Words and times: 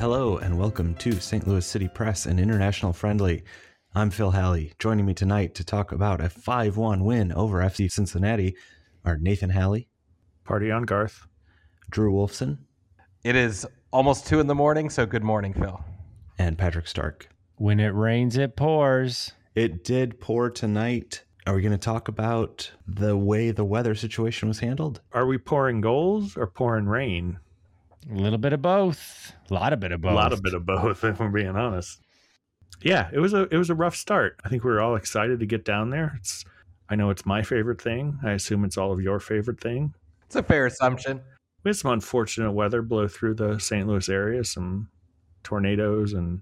Hello, 0.00 0.38
and 0.38 0.58
welcome 0.58 0.94
to 0.94 1.20
St. 1.20 1.46
Louis 1.46 1.66
City 1.66 1.86
Press 1.86 2.24
and 2.24 2.40
International 2.40 2.94
Friendly. 2.94 3.42
I'm 3.94 4.08
Phil 4.08 4.30
Halley. 4.30 4.72
Joining 4.78 5.04
me 5.04 5.12
tonight 5.12 5.54
to 5.56 5.62
talk 5.62 5.92
about 5.92 6.22
a 6.22 6.30
5 6.30 6.78
1 6.78 7.04
win 7.04 7.30
over 7.32 7.58
FC 7.58 7.92
Cincinnati 7.92 8.56
are 9.04 9.18
Nathan 9.18 9.50
Halley, 9.50 9.88
Party 10.42 10.70
on 10.70 10.84
Garth. 10.84 11.26
Drew 11.90 12.14
Wolfson, 12.14 12.60
It 13.24 13.36
is 13.36 13.66
almost 13.92 14.26
two 14.26 14.40
in 14.40 14.46
the 14.46 14.54
morning, 14.54 14.88
so 14.88 15.04
good 15.04 15.22
morning, 15.22 15.52
Phil. 15.52 15.84
and 16.38 16.56
Patrick 16.56 16.86
Stark. 16.86 17.28
When 17.56 17.78
it 17.78 17.94
rains, 17.94 18.38
it 18.38 18.56
pours. 18.56 19.32
It 19.54 19.84
did 19.84 20.18
pour 20.18 20.48
tonight. 20.48 21.24
Are 21.46 21.54
we 21.54 21.60
going 21.60 21.72
to 21.72 21.78
talk 21.78 22.08
about 22.08 22.72
the 22.86 23.18
way 23.18 23.50
the 23.50 23.66
weather 23.66 23.94
situation 23.94 24.48
was 24.48 24.60
handled? 24.60 25.02
Are 25.12 25.26
we 25.26 25.36
pouring 25.36 25.82
goals 25.82 26.38
or 26.38 26.46
pouring 26.46 26.86
rain? 26.86 27.38
A 28.08 28.14
little 28.14 28.38
bit 28.38 28.52
of 28.52 28.62
both. 28.62 29.32
A 29.50 29.54
lot 29.54 29.72
of 29.72 29.80
bit 29.80 29.92
of 29.92 30.00
both. 30.00 30.12
A 30.12 30.14
lot 30.14 30.32
of 30.32 30.42
bit 30.42 30.54
of 30.54 30.64
both, 30.64 31.04
if 31.04 31.20
we're 31.20 31.28
being 31.28 31.56
honest. 31.56 32.00
Yeah, 32.82 33.10
it 33.12 33.18
was 33.18 33.34
a 33.34 33.42
it 33.52 33.58
was 33.58 33.70
a 33.70 33.74
rough 33.74 33.96
start. 33.96 34.40
I 34.44 34.48
think 34.48 34.64
we 34.64 34.70
were 34.70 34.80
all 34.80 34.96
excited 34.96 35.40
to 35.40 35.46
get 35.46 35.64
down 35.64 35.90
there. 35.90 36.14
It's 36.16 36.44
I 36.88 36.96
know 36.96 37.10
it's 37.10 37.26
my 37.26 37.42
favorite 37.42 37.80
thing. 37.80 38.18
I 38.24 38.32
assume 38.32 38.64
it's 38.64 38.78
all 38.78 38.92
of 38.92 39.00
your 39.00 39.20
favorite 39.20 39.60
thing. 39.60 39.94
It's 40.26 40.36
a 40.36 40.42
fair 40.42 40.66
assumption. 40.66 41.20
We 41.62 41.68
had 41.68 41.76
some 41.76 41.92
unfortunate 41.92 42.52
weather 42.52 42.80
blow 42.80 43.06
through 43.06 43.34
the 43.34 43.58
St. 43.58 43.86
Louis 43.86 44.08
area, 44.08 44.44
some 44.44 44.88
tornadoes 45.42 46.14
and 46.14 46.40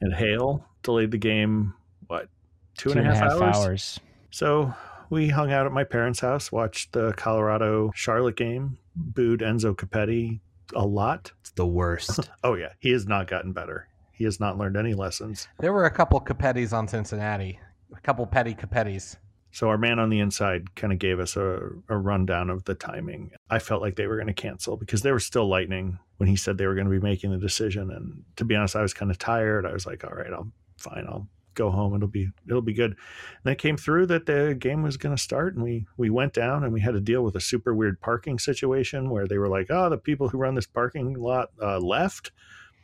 and 0.00 0.14
hail 0.14 0.64
delayed 0.82 1.10
the 1.10 1.18
game. 1.18 1.74
What 2.06 2.28
two 2.76 2.92
and 2.92 3.00
a 3.00 3.14
half, 3.14 3.32
hours? 3.32 3.56
hours. 3.56 4.00
So 4.30 4.72
we 5.08 5.28
hung 5.28 5.50
out 5.50 5.66
at 5.66 5.72
my 5.72 5.84
parents' 5.84 6.20
house, 6.20 6.52
watched 6.52 6.92
the 6.92 7.12
Colorado 7.14 7.90
Charlotte 7.94 8.36
game, 8.36 8.78
booed 8.94 9.40
Enzo 9.40 9.74
Copetti 9.74 10.40
a 10.74 10.86
lot. 10.86 11.32
It's 11.40 11.52
the 11.52 11.66
worst. 11.66 12.28
Oh 12.44 12.54
yeah, 12.54 12.72
he 12.78 12.90
has 12.90 13.06
not 13.06 13.26
gotten 13.26 13.52
better. 13.52 13.88
He 14.12 14.24
has 14.24 14.40
not 14.40 14.56
learned 14.56 14.76
any 14.76 14.94
lessons. 14.94 15.48
There 15.58 15.72
were 15.72 15.84
a 15.84 15.90
couple 15.90 16.20
Copettis 16.20 16.72
on 16.72 16.88
Cincinnati, 16.88 17.60
a 17.94 18.00
couple 18.00 18.26
petty 18.26 18.54
Copettis. 18.54 19.16
So 19.52 19.68
our 19.68 19.78
man 19.78 19.98
on 19.98 20.10
the 20.10 20.20
inside 20.20 20.74
kind 20.76 20.92
of 20.92 20.98
gave 20.98 21.18
us 21.18 21.36
a, 21.36 21.58
a 21.88 21.96
rundown 21.96 22.50
of 22.50 22.64
the 22.64 22.74
timing. 22.74 23.32
I 23.50 23.58
felt 23.58 23.82
like 23.82 23.96
they 23.96 24.06
were 24.06 24.16
going 24.16 24.28
to 24.28 24.32
cancel 24.32 24.76
because 24.76 25.02
they 25.02 25.10
were 25.10 25.20
still 25.20 25.48
lightning 25.48 25.98
when 26.18 26.28
he 26.28 26.36
said 26.36 26.56
they 26.56 26.66
were 26.66 26.74
going 26.74 26.86
to 26.86 26.90
be 26.90 27.00
making 27.00 27.32
the 27.32 27.38
decision. 27.38 27.90
And 27.90 28.22
to 28.36 28.44
be 28.44 28.54
honest, 28.54 28.76
I 28.76 28.82
was 28.82 28.94
kind 28.94 29.10
of 29.10 29.18
tired. 29.18 29.66
I 29.66 29.72
was 29.72 29.86
like, 29.86 30.04
all 30.04 30.14
right, 30.14 30.32
I'm 30.32 30.52
fine. 30.76 31.04
I'll 31.08 31.28
go 31.54 31.70
home. 31.70 31.94
It'll 31.94 32.08
be 32.08 32.30
it'll 32.46 32.62
be 32.62 32.72
good. 32.74 32.96
And 33.44 33.52
it 33.52 33.58
came 33.58 33.76
through 33.76 34.06
that 34.06 34.26
the 34.26 34.56
game 34.58 34.82
was 34.82 34.96
going 34.96 35.14
to 35.14 35.22
start, 35.22 35.54
and 35.54 35.64
we 35.64 35.86
we 35.96 36.10
went 36.10 36.32
down 36.32 36.64
and 36.64 36.72
we 36.72 36.80
had 36.80 36.94
to 36.94 37.00
deal 37.00 37.22
with 37.22 37.36
a 37.36 37.40
super 37.40 37.74
weird 37.74 38.00
parking 38.00 38.38
situation 38.38 39.10
where 39.10 39.26
they 39.26 39.38
were 39.38 39.48
like, 39.48 39.66
oh, 39.70 39.88
the 39.90 39.98
people 39.98 40.28
who 40.28 40.38
run 40.38 40.54
this 40.54 40.66
parking 40.66 41.14
lot 41.14 41.50
uh, 41.62 41.78
left, 41.78 42.32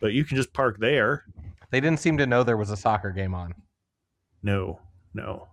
but 0.01 0.13
you 0.13 0.25
can 0.25 0.37
just 0.37 0.53
park 0.53 0.79
there. 0.79 1.25
They 1.71 1.81
didn't 1.81 2.01
seem 2.01 2.19
to 2.19 2.27
know 2.27 2.43
there 2.45 2.57
was 2.57 2.71
a 2.71 2.77
soccer 2.77 3.11
game 3.11 3.35
on. 3.35 3.55
No, 4.43 4.81
no. 5.15 5.49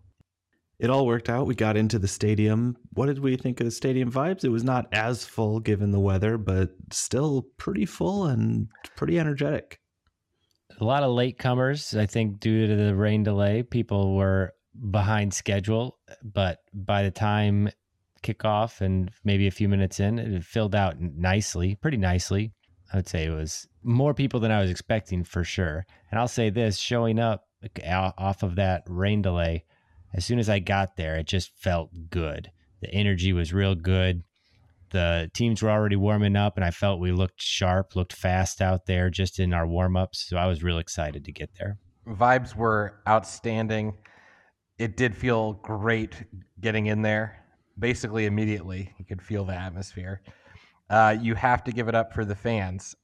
it 0.80 0.90
all 0.90 1.06
worked 1.08 1.30
out. 1.30 1.48
We 1.48 1.56
got 1.56 1.78
into 1.78 1.98
the 1.98 2.08
stadium. 2.08 2.76
What 2.94 3.06
did 3.06 3.20
we 3.20 3.38
think 3.38 3.60
of 3.60 3.66
the 3.66 3.72
stadium 3.72 4.12
vibes? 4.12 4.44
It 4.44 4.50
was 4.50 4.64
not 4.64 4.88
as 4.92 5.26
full 5.26 5.60
given 5.60 5.92
the 5.92 6.00
weather, 6.00 6.38
but 6.38 6.72
still 6.92 7.48
pretty 7.58 7.86
full 7.86 8.26
and 8.26 8.68
pretty 8.96 9.18
energetic. 9.20 9.80
A 10.84 10.86
lot 10.86 11.04
of 11.04 11.12
latecomers, 11.12 11.98
I 11.98 12.06
think, 12.06 12.42
due 12.42 12.68
to 12.68 12.76
the 12.76 12.94
rain 12.94 13.24
delay. 13.24 13.64
People 13.64 14.18
were 14.18 14.54
behind 14.92 15.34
schedule, 15.34 15.98
but 16.22 16.60
by 16.74 17.04
the 17.04 17.10
time 17.10 17.70
kickoff 18.22 18.82
and 18.82 19.10
maybe 19.24 19.48
a 19.48 19.52
few 19.52 19.70
minutes 19.70 20.02
in, 20.02 20.20
it 20.20 20.44
filled 20.44 20.76
out 20.76 21.00
nicely, 21.00 21.76
pretty 21.76 21.96
nicely. 21.96 22.52
I 22.92 22.98
would 22.98 23.08
say 23.08 23.24
it 23.24 23.30
was 23.30 23.66
more 23.82 24.14
people 24.14 24.42
than 24.42 24.52
I 24.52 24.60
was 24.60 24.70
expecting 24.70 25.24
for 25.24 25.46
sure. 25.46 25.86
And 26.12 26.20
I'll 26.20 26.28
say 26.28 26.50
this 26.50 26.78
showing 26.78 27.18
up 27.18 27.46
off 27.86 28.44
of 28.44 28.58
that 28.58 28.84
rain 28.90 29.22
delay, 29.22 29.64
as 30.14 30.26
soon 30.26 30.38
as 30.38 30.50
I 30.50 30.60
got 30.60 30.98
there, 30.98 31.16
it 31.16 31.28
just 31.28 31.58
felt 31.58 31.92
good. 32.10 32.52
The 32.82 32.94
energy 32.94 33.32
was 33.32 33.54
real 33.54 33.74
good. 33.74 34.26
The 34.94 35.32
teams 35.34 35.64
were 35.64 35.72
already 35.72 35.96
warming 35.96 36.36
up, 36.36 36.56
and 36.56 36.64
I 36.64 36.70
felt 36.70 37.00
we 37.00 37.12
looked 37.12 37.42
sharp, 37.42 37.96
looked 37.96 38.14
fast 38.14 38.62
out 38.62 38.86
there 38.86 39.10
just 39.10 39.40
in 39.40 39.52
our 39.52 39.66
warm 39.66 39.98
ups. 39.98 40.28
So 40.30 40.38
I 40.38 40.46
was 40.46 40.62
real 40.62 40.78
excited 40.78 41.26
to 41.26 41.32
get 41.32 41.50
there. 41.60 41.80
Vibes 42.08 42.56
were 42.56 43.02
outstanding. 43.10 43.98
It 44.78 44.96
did 44.96 45.18
feel 45.18 45.54
great 45.54 46.24
getting 46.62 46.86
in 46.86 47.02
there. 47.02 47.44
Basically, 47.80 48.28
immediately, 48.28 48.94
you 49.00 49.06
could 49.06 49.20
feel 49.20 49.46
the 49.46 49.56
atmosphere. 49.56 50.22
Uh, 50.92 51.16
you 51.20 51.34
have 51.34 51.64
to 51.64 51.72
give 51.72 51.88
it 51.88 51.96
up 51.96 52.14
for 52.14 52.24
the 52.24 52.36
fans. 52.36 52.96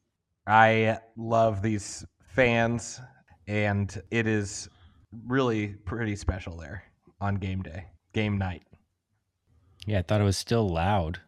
I 0.46 1.00
love 1.18 1.64
these 1.64 2.06
fans, 2.22 3.02
and 3.48 4.00
it 4.12 4.28
is 4.28 4.70
really 5.26 5.70
pretty 5.86 6.16
special 6.16 6.56
there 6.56 6.84
on 7.20 7.36
game 7.36 7.64
day, 7.64 7.88
game 8.14 8.38
night. 8.38 8.62
Yeah, 9.88 10.00
I 10.00 10.02
thought 10.04 10.22
it 10.22 10.26
was 10.26 10.38
still 10.38 10.70
loud. 10.70 11.22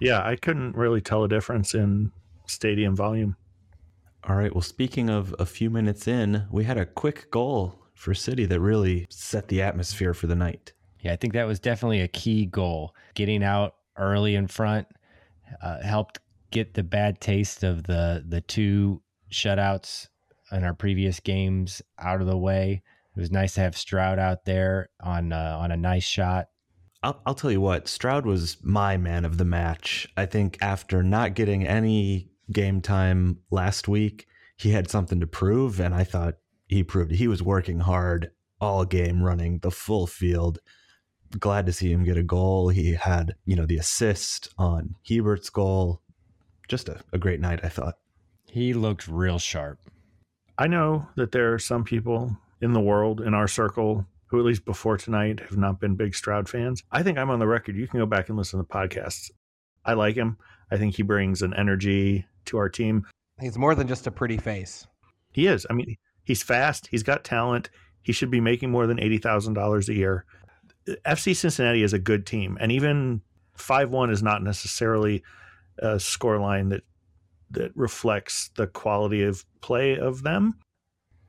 Yeah, 0.00 0.22
I 0.24 0.36
couldn't 0.36 0.76
really 0.76 1.00
tell 1.00 1.24
a 1.24 1.28
difference 1.28 1.74
in 1.74 2.12
stadium 2.46 2.94
volume. 2.94 3.36
All 4.28 4.36
right. 4.36 4.52
Well, 4.52 4.62
speaking 4.62 5.08
of 5.08 5.34
a 5.38 5.46
few 5.46 5.70
minutes 5.70 6.08
in, 6.08 6.46
we 6.50 6.64
had 6.64 6.78
a 6.78 6.86
quick 6.86 7.30
goal 7.30 7.78
for 7.94 8.12
City 8.12 8.44
that 8.46 8.60
really 8.60 9.06
set 9.08 9.48
the 9.48 9.62
atmosphere 9.62 10.14
for 10.14 10.26
the 10.26 10.34
night. 10.34 10.72
Yeah, 11.00 11.12
I 11.12 11.16
think 11.16 11.32
that 11.34 11.46
was 11.46 11.60
definitely 11.60 12.00
a 12.00 12.08
key 12.08 12.46
goal. 12.46 12.94
Getting 13.14 13.44
out 13.44 13.76
early 13.96 14.34
in 14.34 14.48
front 14.48 14.88
uh, 15.62 15.80
helped 15.82 16.18
get 16.50 16.74
the 16.74 16.82
bad 16.82 17.20
taste 17.20 17.62
of 17.62 17.84
the 17.84 18.24
the 18.26 18.40
two 18.40 19.02
shutouts 19.30 20.08
in 20.52 20.64
our 20.64 20.74
previous 20.74 21.20
games 21.20 21.82
out 21.98 22.20
of 22.20 22.26
the 22.26 22.36
way. 22.36 22.82
It 23.16 23.20
was 23.20 23.30
nice 23.30 23.54
to 23.54 23.60
have 23.60 23.76
Stroud 23.76 24.18
out 24.18 24.44
there 24.44 24.90
on 25.00 25.32
uh, 25.32 25.56
on 25.60 25.70
a 25.70 25.76
nice 25.76 26.04
shot. 26.04 26.48
I'll, 27.02 27.20
I'll 27.26 27.34
tell 27.34 27.52
you 27.52 27.60
what, 27.60 27.88
Stroud 27.88 28.26
was 28.26 28.56
my 28.62 28.96
man 28.96 29.24
of 29.24 29.38
the 29.38 29.44
match. 29.44 30.08
I 30.16 30.26
think 30.26 30.58
after 30.60 31.02
not 31.02 31.34
getting 31.34 31.66
any 31.66 32.30
game 32.50 32.80
time 32.80 33.38
last 33.50 33.88
week, 33.88 34.26
he 34.56 34.70
had 34.70 34.90
something 34.90 35.20
to 35.20 35.26
prove, 35.26 35.80
and 35.80 35.94
I 35.94 36.04
thought 36.04 36.36
he 36.66 36.82
proved 36.82 37.12
it. 37.12 37.16
He 37.16 37.28
was 37.28 37.42
working 37.42 37.80
hard 37.80 38.30
all 38.60 38.84
game, 38.84 39.22
running 39.22 39.58
the 39.58 39.70
full 39.70 40.06
field. 40.06 40.58
Glad 41.38 41.66
to 41.66 41.72
see 41.72 41.92
him 41.92 42.04
get 42.04 42.16
a 42.16 42.22
goal. 42.22 42.70
He 42.70 42.94
had, 42.94 43.34
you 43.44 43.56
know, 43.56 43.66
the 43.66 43.76
assist 43.76 44.48
on 44.56 44.94
Hiebert's 45.06 45.50
goal. 45.50 46.00
Just 46.68 46.88
a, 46.88 47.00
a 47.12 47.18
great 47.18 47.40
night, 47.40 47.60
I 47.62 47.68
thought. 47.68 47.98
He 48.50 48.72
looked 48.72 49.06
real 49.06 49.38
sharp. 49.38 49.78
I 50.58 50.66
know 50.68 51.08
that 51.16 51.32
there 51.32 51.52
are 51.52 51.58
some 51.58 51.84
people 51.84 52.36
in 52.62 52.72
the 52.72 52.80
world, 52.80 53.20
in 53.20 53.34
our 53.34 53.48
circle, 53.48 54.06
who 54.26 54.38
at 54.38 54.44
least 54.44 54.64
before 54.64 54.96
tonight 54.96 55.40
have 55.40 55.56
not 55.56 55.80
been 55.80 55.96
big 55.96 56.14
Stroud 56.14 56.48
fans. 56.48 56.82
I 56.90 57.02
think 57.02 57.18
I'm 57.18 57.30
on 57.30 57.38
the 57.38 57.46
record. 57.46 57.76
You 57.76 57.86
can 57.86 58.00
go 58.00 58.06
back 58.06 58.28
and 58.28 58.36
listen 58.36 58.58
to 58.58 58.66
the 58.66 58.74
podcasts. 58.74 59.30
I 59.84 59.92
like 59.94 60.16
him. 60.16 60.36
I 60.70 60.76
think 60.76 60.96
he 60.96 61.02
brings 61.02 61.42
an 61.42 61.54
energy 61.54 62.26
to 62.46 62.58
our 62.58 62.68
team. 62.68 63.06
He's 63.40 63.58
more 63.58 63.74
than 63.74 63.86
just 63.86 64.06
a 64.06 64.10
pretty 64.10 64.36
face. 64.36 64.86
He 65.32 65.46
is. 65.46 65.66
I 65.70 65.74
mean, 65.74 65.96
he's 66.24 66.42
fast. 66.42 66.88
He's 66.88 67.02
got 67.02 67.24
talent. 67.24 67.70
He 68.02 68.12
should 68.12 68.30
be 68.30 68.40
making 68.40 68.70
more 68.70 68.86
than 68.86 68.98
eighty 68.98 69.18
thousand 69.18 69.54
dollars 69.54 69.88
a 69.88 69.94
year. 69.94 70.24
FC 71.04 71.34
Cincinnati 71.36 71.82
is 71.82 71.92
a 71.92 71.98
good 71.98 72.26
team, 72.26 72.56
and 72.60 72.72
even 72.72 73.20
five 73.56 73.90
one 73.90 74.10
is 74.10 74.22
not 74.22 74.42
necessarily 74.42 75.22
a 75.78 75.96
scoreline 75.96 76.70
that 76.70 76.82
that 77.50 77.70
reflects 77.76 78.50
the 78.56 78.66
quality 78.66 79.22
of 79.22 79.44
play 79.60 79.98
of 79.98 80.22
them. 80.22 80.54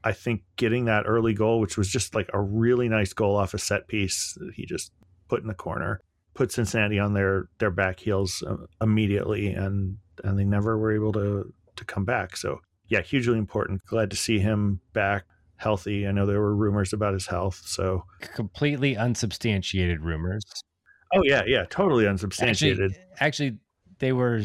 I 0.04 0.12
think 0.12 0.44
getting 0.56 0.86
that 0.86 1.04
early 1.06 1.34
goal, 1.34 1.60
which 1.60 1.78
was 1.78 1.90
just 1.90 2.16
like 2.16 2.30
a 2.34 2.42
really 2.42 2.88
nice 2.88 3.14
goal 3.14 3.36
off 3.36 3.54
a 3.54 3.58
set 3.58 3.88
piece, 3.88 4.38
that 4.40 4.54
he 4.56 4.66
just 4.66 4.92
put 5.28 5.42
in 5.42 5.48
the 5.48 5.54
corner, 5.54 6.02
put 6.34 6.52
Cincinnati 6.52 7.00
on 7.00 7.14
their 7.14 7.50
their 7.60 7.72
back 7.72 8.00
heels 8.00 8.44
uh, 8.48 8.58
immediately, 8.82 9.48
and 9.48 9.98
and 10.24 10.38
they 10.38 10.46
never 10.46 10.78
were 10.78 10.94
able 10.94 11.12
to 11.14 11.54
to 11.76 11.86
come 11.86 12.06
back. 12.06 12.38
So 12.38 12.62
yeah, 12.88 13.02
hugely 13.02 13.38
important. 13.38 13.84
Glad 13.86 14.10
to 14.12 14.18
see 14.18 14.40
him 14.40 14.80
back 14.94 15.26
healthy. 15.58 16.08
I 16.08 16.12
know 16.12 16.26
there 16.26 16.40
were 16.40 16.56
rumors 16.56 16.94
about 16.94 17.14
his 17.14 17.28
health, 17.28 17.62
so 17.66 18.04
Completely 18.22 18.96
unsubstantiated 18.96 20.02
rumors. 20.02 20.44
oh 21.14 21.24
yeah, 21.24 21.44
yeah, 21.46 21.66
totally 21.70 22.08
unsubstantiated. 22.08 22.92
Actually, 22.92 23.18
actually, 23.20 23.58
they 24.00 24.14
were. 24.14 24.42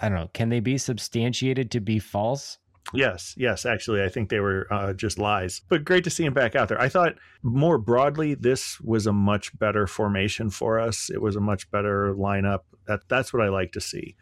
I 0.00 0.08
don't 0.08 0.18
know. 0.18 0.30
Can 0.32 0.48
they 0.48 0.60
be 0.60 0.78
substantiated 0.78 1.70
to 1.72 1.80
be 1.80 1.98
false? 1.98 2.58
Yes, 2.94 3.34
yes. 3.38 3.64
Actually, 3.64 4.02
I 4.02 4.08
think 4.08 4.28
they 4.28 4.40
were 4.40 4.66
uh, 4.72 4.92
just 4.92 5.18
lies. 5.18 5.62
But 5.68 5.84
great 5.84 6.04
to 6.04 6.10
see 6.10 6.24
him 6.24 6.34
back 6.34 6.54
out 6.54 6.68
there. 6.68 6.80
I 6.80 6.88
thought 6.88 7.14
more 7.42 7.78
broadly, 7.78 8.34
this 8.34 8.80
was 8.80 9.06
a 9.06 9.12
much 9.12 9.56
better 9.58 9.86
formation 9.86 10.50
for 10.50 10.78
us. 10.78 11.10
It 11.10 11.22
was 11.22 11.36
a 11.36 11.40
much 11.40 11.70
better 11.70 12.14
lineup. 12.14 12.60
That 12.86 13.00
that's 13.08 13.32
what 13.32 13.42
I 13.42 13.48
like 13.48 13.72
to 13.72 13.80
see. 13.80 14.16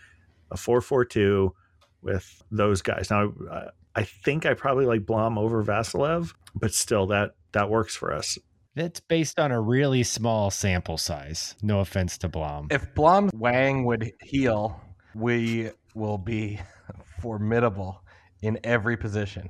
A 0.51 0.57
four-four-two 0.57 1.55
with 2.03 2.43
those 2.51 2.83
guys. 2.83 3.11
Now, 3.11 3.33
uh, 3.51 3.71
I 3.95 4.05
think 4.05 4.47
I 4.47 4.55
probably 4.55 4.87
like 4.87 5.06
Blom 5.06 5.39
over 5.39 5.65
Vassilev, 5.65 6.33
but 6.55 6.73
still, 6.73 7.06
that 7.09 7.33
that 7.53 7.71
works 7.71 7.97
for 7.97 8.13
us. 8.13 8.39
It's 8.77 9.01
based 9.01 9.41
on 9.41 9.51
a 9.51 9.61
really 9.61 10.05
small 10.05 10.51
sample 10.51 10.97
size. 10.97 11.56
No 11.61 11.81
offense 11.81 12.17
to 12.19 12.29
Blom. 12.29 12.69
If 12.71 12.95
Blom 12.95 13.31
Wang 13.35 13.85
would 13.85 14.13
heal, 14.23 14.81
we 15.15 15.71
will 15.95 16.19
be 16.19 16.61
formidable 17.21 18.01
in 18.43 18.59
every 18.65 18.97
position. 18.97 19.49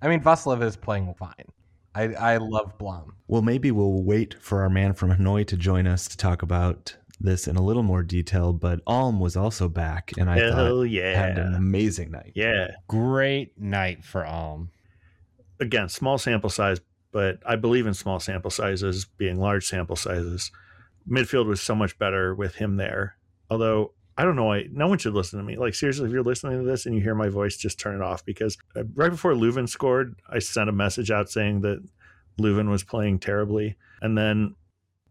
I 0.00 0.08
mean, 0.08 0.20
Vassilev 0.20 0.62
is 0.62 0.76
playing 0.76 1.14
fine. 1.14 1.52
I, 1.94 2.14
I 2.14 2.36
love 2.38 2.78
Blom. 2.78 3.14
Well, 3.28 3.42
maybe 3.42 3.70
we'll 3.70 4.02
wait 4.02 4.34
for 4.40 4.62
our 4.62 4.70
man 4.70 4.94
from 4.94 5.10
Hanoi 5.10 5.46
to 5.48 5.56
join 5.56 5.86
us 5.86 6.08
to 6.08 6.16
talk 6.16 6.42
about 6.42 6.96
this 7.20 7.46
in 7.46 7.56
a 7.56 7.62
little 7.62 7.82
more 7.82 8.02
detail. 8.02 8.52
But 8.52 8.80
Alm 8.86 9.20
was 9.20 9.36
also 9.36 9.68
back, 9.68 10.12
and 10.18 10.30
I 10.30 10.38
Hell 10.38 10.52
thought 10.52 10.82
yeah. 10.84 11.14
had 11.14 11.38
an 11.38 11.54
amazing 11.54 12.10
night. 12.10 12.32
Yeah. 12.34 12.68
Great 12.88 13.58
night 13.58 14.04
for 14.04 14.24
Alm. 14.24 14.70
Again, 15.60 15.88
small 15.88 16.18
sample 16.18 16.50
size, 16.50 16.80
but 17.12 17.38
I 17.46 17.56
believe 17.56 17.86
in 17.86 17.94
small 17.94 18.18
sample 18.18 18.50
sizes 18.50 19.04
being 19.04 19.38
large 19.38 19.66
sample 19.66 19.96
sizes. 19.96 20.50
Midfield 21.08 21.46
was 21.46 21.60
so 21.60 21.74
much 21.74 21.98
better 21.98 22.34
with 22.34 22.56
him 22.56 22.76
there. 22.76 23.16
Although 23.50 23.92
I 24.16 24.24
don't 24.24 24.36
know 24.36 24.44
why 24.44 24.66
no 24.70 24.88
one 24.88 24.98
should 24.98 25.14
listen 25.14 25.38
to 25.38 25.44
me. 25.44 25.56
Like 25.56 25.74
seriously, 25.74 26.06
if 26.06 26.12
you're 26.12 26.22
listening 26.22 26.58
to 26.58 26.64
this 26.64 26.86
and 26.86 26.94
you 26.94 27.00
hear 27.00 27.14
my 27.14 27.28
voice, 27.28 27.56
just 27.56 27.80
turn 27.80 27.96
it 27.96 28.02
off 28.02 28.24
because 28.24 28.58
uh, 28.76 28.84
right 28.94 29.10
before 29.10 29.32
Löwen 29.32 29.68
scored, 29.68 30.20
I 30.28 30.38
sent 30.38 30.68
a 30.68 30.72
message 30.72 31.10
out 31.10 31.30
saying 31.30 31.62
that 31.62 31.82
Löwen 32.40 32.68
was 32.70 32.84
playing 32.84 33.18
terribly, 33.18 33.76
and 34.00 34.16
then 34.16 34.54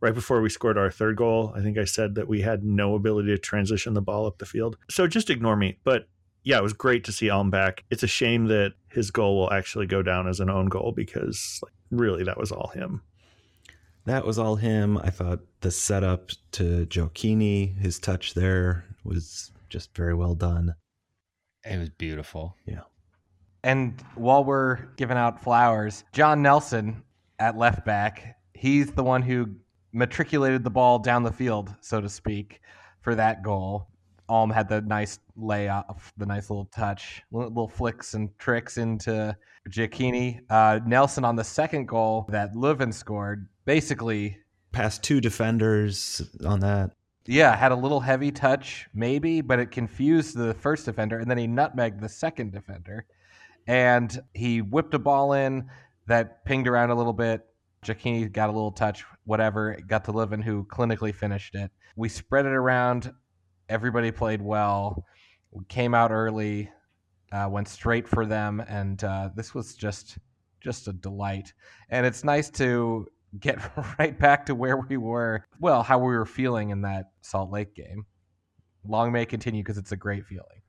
right 0.02 0.14
before 0.14 0.42
we 0.42 0.50
scored 0.50 0.78
our 0.78 0.92
third 0.92 1.16
goal, 1.16 1.54
I 1.56 1.62
think 1.62 1.78
I 1.78 1.86
said 1.86 2.16
that 2.16 2.28
we 2.28 2.42
had 2.42 2.64
no 2.64 2.96
ability 2.96 3.30
to 3.30 3.38
transition 3.38 3.94
the 3.94 4.02
ball 4.02 4.26
up 4.26 4.40
the 4.40 4.46
field. 4.46 4.78
So 4.90 5.08
just 5.08 5.30
ignore 5.30 5.56
me. 5.56 5.78
But 5.84 6.08
yeah, 6.44 6.58
it 6.58 6.64
was 6.64 6.74
great 6.74 7.04
to 7.06 7.12
see 7.12 7.30
Alm 7.30 7.50
back. 7.50 7.84
It's 7.92 8.04
a 8.04 8.08
shame 8.08 8.48
that 8.48 8.74
his 8.90 9.12
goal 9.12 9.38
will 9.38 9.54
actually 9.54 9.86
go 9.86 10.02
down 10.02 10.28
as 10.28 10.40
an 10.40 10.50
own 10.50 10.66
goal 10.66 10.92
because 10.92 11.60
like, 11.64 11.74
really 11.92 12.24
that 12.24 12.38
was 12.38 12.52
all 12.52 12.70
him. 12.70 13.02
That 14.06 14.26
was 14.26 14.40
all 14.40 14.56
him. 14.56 14.98
I 14.98 15.12
thought 15.12 15.42
the 15.62 15.70
setup 15.70 16.32
to 16.54 16.88
Gioacchini, 16.88 17.78
his 17.78 18.00
touch 18.00 18.34
there 18.34 18.86
was 19.04 19.52
just 19.70 19.96
very 19.96 20.14
well 20.14 20.36
done. 20.36 20.76
It 21.64 21.80
was 21.80 21.90
beautiful. 21.90 22.56
Yeah. 22.66 22.82
And 23.64 24.02
while 24.16 24.44
we're 24.44 24.86
giving 24.96 25.18
out 25.18 25.44
flowers, 25.44 26.04
John 26.14 26.42
Nelson 26.42 27.04
at 27.40 27.58
left 27.58 27.86
back, 27.86 28.38
he's 28.54 28.92
the 28.92 29.04
one 29.04 29.22
who 29.22 29.50
matriculated 29.94 30.64
the 30.64 30.70
ball 30.70 31.00
down 31.00 31.24
the 31.24 31.32
field, 31.32 31.74
so 31.82 32.02
to 32.02 32.10
speak, 32.10 32.62
for 33.02 33.14
that 33.16 33.44
goal. 33.44 33.88
Alm 34.30 34.50
had 34.50 34.70
the 34.70 34.82
nice 34.82 35.20
layoff, 35.36 36.14
the 36.18 36.26
nice 36.26 36.50
little 36.50 36.70
touch, 36.74 37.22
little, 37.32 37.50
little 37.50 37.68
flicks 37.68 38.14
and 38.14 38.30
tricks 38.40 38.78
into 38.78 39.36
Gioacchini. 39.70 40.40
Uh, 40.50 40.80
Nelson 40.86 41.26
on 41.26 41.36
the 41.36 41.44
second 41.44 41.88
goal 41.88 42.26
that 42.30 42.54
Löwen 42.54 42.94
scored, 42.94 43.48
basically, 43.66 44.38
Past 44.72 45.04
two 45.04 45.20
defenders 45.20 46.22
on 46.46 46.62
that. 46.62 46.92
Yeah, 47.28 47.56
had 47.56 47.72
a 47.72 47.76
little 47.76 48.00
heavy 48.00 48.32
touch, 48.32 48.88
maybe, 48.94 49.42
but 49.42 49.60
it 49.60 49.70
confused 49.70 50.36
the 50.36 50.56
first 50.56 50.86
defender, 50.86 51.20
and 51.20 51.30
then 51.30 51.38
he 51.38 51.48
nutmegged 51.48 52.02
the 52.02 52.10
second 52.10 52.52
defender. 52.52 53.06
And 53.68 54.20
he 54.34 54.62
whipped 54.62 54.96
a 54.96 55.00
ball 55.00 55.34
in 55.34 55.70
that 56.08 56.44
pinged 56.46 56.68
around 56.68 56.90
a 56.90 56.96
little 56.96 57.14
bit. 57.14 57.46
Gioacchini 57.86 58.32
got 58.32 58.50
a 58.50 58.52
little 58.52 58.72
touch, 58.72 59.04
whatever. 59.26 59.78
Got 59.88 60.06
to 60.06 60.14
Löwen, 60.14 60.44
who 60.44 60.66
clinically 60.66 61.14
finished 61.14 61.54
it. 61.56 61.72
We 61.96 62.10
spread 62.10 62.46
it 62.46 62.54
around. 62.54 63.14
Everybody 63.70 64.12
played 64.12 64.42
well. 64.42 65.06
We 65.52 65.64
came 65.66 65.94
out 65.94 66.12
early, 66.12 66.70
uh, 67.32 67.48
went 67.50 67.68
straight 67.68 68.08
for 68.08 68.26
them, 68.26 68.64
and 68.68 69.04
uh, 69.04 69.30
this 69.36 69.54
was 69.54 69.76
just 69.76 70.18
just 70.60 70.88
a 70.88 70.94
delight. 70.94 71.54
And 71.90 72.06
it's 72.06 72.24
nice 72.24 72.50
to 72.52 73.08
get 73.40 73.60
right 74.00 74.18
back 74.18 74.46
to 74.48 74.56
where 74.56 74.78
we 74.78 74.98
were. 74.98 75.46
Well, 75.60 75.84
how 75.84 76.00
we 76.00 76.16
were 76.16 76.26
feeling 76.26 76.70
in 76.70 76.82
that 76.82 77.12
Salt 77.22 77.52
Lake 77.52 77.76
game. 77.76 78.06
Long 78.84 79.12
may 79.12 79.26
continue 79.26 79.62
because 79.64 79.78
it's 79.78 79.92
a 79.92 79.98
great 79.98 80.26
feeling. 80.26 80.62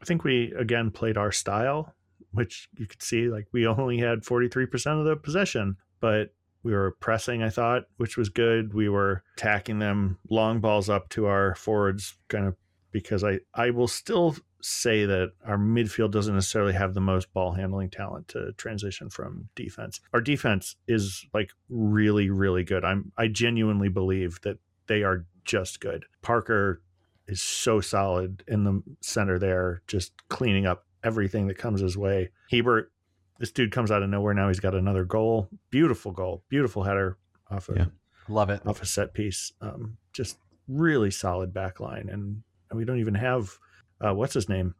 I 0.00 0.04
think 0.04 0.24
we 0.24 0.52
again 0.58 0.90
played 0.90 1.16
our 1.16 1.32
style, 1.32 1.94
which 2.32 2.68
you 2.76 2.86
could 2.86 3.02
see 3.02 3.28
like 3.28 3.46
we 3.52 3.66
only 3.66 3.98
had 3.98 4.20
43% 4.20 4.98
of 4.98 5.04
the 5.04 5.16
possession, 5.16 5.76
but 6.00 6.28
we 6.62 6.72
were 6.72 6.96
pressing, 7.00 7.42
I 7.42 7.50
thought, 7.50 7.84
which 7.96 8.16
was 8.16 8.28
good. 8.28 8.74
We 8.74 8.88
were 8.88 9.24
attacking 9.36 9.78
them 9.78 10.18
long 10.28 10.60
balls 10.60 10.88
up 10.88 11.08
to 11.10 11.26
our 11.26 11.54
forwards 11.54 12.16
kind 12.28 12.46
of 12.46 12.56
because 12.92 13.24
I 13.24 13.40
I 13.54 13.70
will 13.70 13.88
still 13.88 14.36
say 14.62 15.04
that 15.06 15.32
our 15.44 15.56
midfield 15.58 16.10
doesn't 16.10 16.34
necessarily 16.34 16.72
have 16.72 16.94
the 16.94 17.00
most 17.00 17.32
ball 17.32 17.52
handling 17.52 17.90
talent 17.90 18.28
to 18.28 18.52
transition 18.52 19.10
from 19.10 19.48
defense. 19.54 20.00
Our 20.12 20.20
defense 20.20 20.76
is 20.86 21.24
like 21.32 21.50
really 21.68 22.30
really 22.30 22.64
good. 22.64 22.84
I'm 22.84 23.12
I 23.16 23.28
genuinely 23.28 23.88
believe 23.88 24.40
that 24.42 24.58
they 24.86 25.02
are 25.02 25.26
just 25.44 25.80
good. 25.80 26.04
Parker 26.22 26.82
is 27.26 27.40
so 27.40 27.80
solid 27.80 28.42
in 28.48 28.64
the 28.64 28.82
center 29.00 29.38
there, 29.38 29.82
just 29.86 30.12
cleaning 30.28 30.66
up 30.66 30.84
everything 31.04 31.46
that 31.46 31.56
comes 31.58 31.80
his 31.80 31.96
way. 31.96 32.30
Hiebert, 32.50 32.90
this 33.38 33.52
dude 33.52 33.72
comes 33.72 33.90
out 33.90 34.02
of 34.02 34.10
nowhere 34.10 34.34
now. 34.34 34.48
He's 34.48 34.60
got 34.60 34.74
another 34.74 35.04
goal. 35.04 35.48
Beautiful 35.70 36.12
goal. 36.12 36.42
Beautiful 36.48 36.82
header 36.82 37.16
off 37.50 37.68
of 37.68 37.76
Yeah. 37.76 37.86
Love 38.28 38.50
it. 38.50 38.66
off 38.66 38.82
a 38.82 38.86
set 38.86 39.14
piece. 39.14 39.52
Um, 39.60 39.96
just 40.12 40.38
really 40.68 41.10
solid 41.10 41.52
back 41.54 41.80
line. 41.80 42.08
And 42.10 42.42
we 42.72 42.84
don't 42.84 43.00
even 43.00 43.14
have 43.14 43.58
uh, 44.04 44.14
what's 44.14 44.34
his 44.34 44.48
name? 44.48 44.74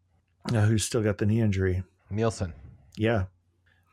Uh, 0.53 0.63
who's 0.63 0.85
still 0.85 1.03
got 1.03 1.19
the 1.19 1.27
knee 1.27 1.41
injury. 1.41 1.83
Nilsson. 2.11 2.53
Yeah. 2.97 3.25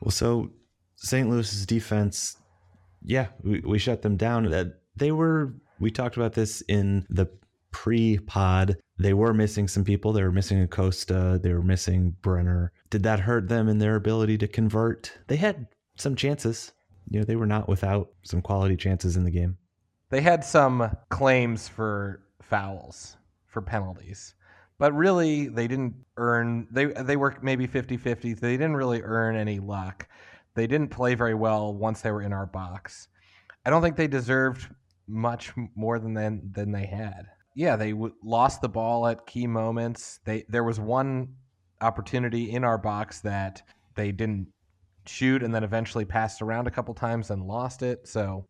Well, 0.02 0.12
so 0.12 0.52
St. 0.96 1.30
Louis's 1.30 1.66
defense, 1.66 2.38
yeah, 3.04 3.28
we, 3.44 3.60
we 3.62 3.80
shut 3.80 4.02
them 4.02 4.18
down. 4.18 4.52
Uh, 4.52 4.66
They 4.96 5.12
were, 5.12 5.54
we 5.80 5.92
talked 5.92 6.18
about 6.18 6.34
this 6.34 6.62
in 6.62 7.06
the 7.10 7.28
pre 7.72 8.18
pod. 8.20 8.78
They 9.00 9.14
were 9.14 9.34
missing 9.34 9.68
some 9.68 9.84
people. 9.84 10.14
They 10.14 10.24
were 10.24 10.32
missing 10.32 10.62
Acosta. 10.62 11.40
They 11.42 11.54
were 11.54 11.62
missing 11.62 12.16
Brenner. 12.22 12.72
Did 12.90 13.04
that 13.04 13.20
hurt 13.20 13.48
them 13.48 13.68
in 13.68 13.78
their 13.78 13.96
ability 13.96 14.38
to 14.40 14.48
convert? 14.48 15.12
They 15.28 15.36
had 15.36 15.68
some 15.98 16.16
chances. 16.16 16.72
You 17.10 17.20
know, 17.20 17.26
they 17.26 17.36
were 17.36 17.46
not 17.46 17.70
without 17.70 18.10
some 18.24 18.42
quality 18.42 18.76
chances 18.76 19.16
in 19.16 19.24
the 19.24 19.32
game. 19.32 19.58
They 20.10 20.22
had 20.22 20.44
some 20.44 20.90
claims 21.10 21.68
for 21.68 22.24
fouls, 22.42 23.18
for 23.46 23.62
penalties. 23.62 24.34
But 24.80 24.94
really 24.94 25.48
they 25.48 25.68
didn't 25.68 25.96
earn 26.18 26.68
they 26.72 26.86
they 26.86 27.16
were 27.16 27.36
maybe 27.42 27.68
50-50. 27.68 28.40
They 28.40 28.58
didn't 28.58 28.76
really 28.76 29.02
earn 29.02 29.36
any 29.36 29.60
luck. 29.60 30.08
They 30.56 30.68
didn't 30.68 30.90
play 30.90 31.16
very 31.16 31.36
well 31.36 31.74
once 31.74 32.02
they 32.02 32.12
were 32.12 32.22
in 32.22 32.34
our 32.34 32.46
box. 32.46 33.08
I 33.66 33.70
don't 33.70 33.82
think 33.82 33.96
they 33.96 34.08
deserved 34.08 34.68
much 35.08 35.54
more 35.76 36.00
than 36.00 36.14
than, 36.14 36.52
than 36.52 36.72
they 36.72 36.86
had. 36.86 37.28
Yeah, 37.56 37.76
they 37.76 37.92
w- 37.92 38.14
lost 38.24 38.62
the 38.62 38.70
ball 38.70 39.08
at 39.08 39.26
key 39.26 39.48
moments. 39.48 40.20
They 40.26 40.46
there 40.48 40.64
was 40.64 40.80
one 40.80 41.36
opportunity 41.82 42.52
in 42.52 42.64
our 42.64 42.78
box 42.78 43.20
that 43.22 43.62
they 43.96 44.12
didn't 44.12 44.48
shoot 45.06 45.44
and 45.44 45.54
then 45.54 45.64
eventually 45.64 46.06
passed 46.06 46.42
around 46.42 46.68
a 46.68 46.72
couple 46.72 46.94
times 46.94 47.32
and 47.32 47.44
lost 47.44 47.82
it. 47.82 48.08
So 48.08 48.46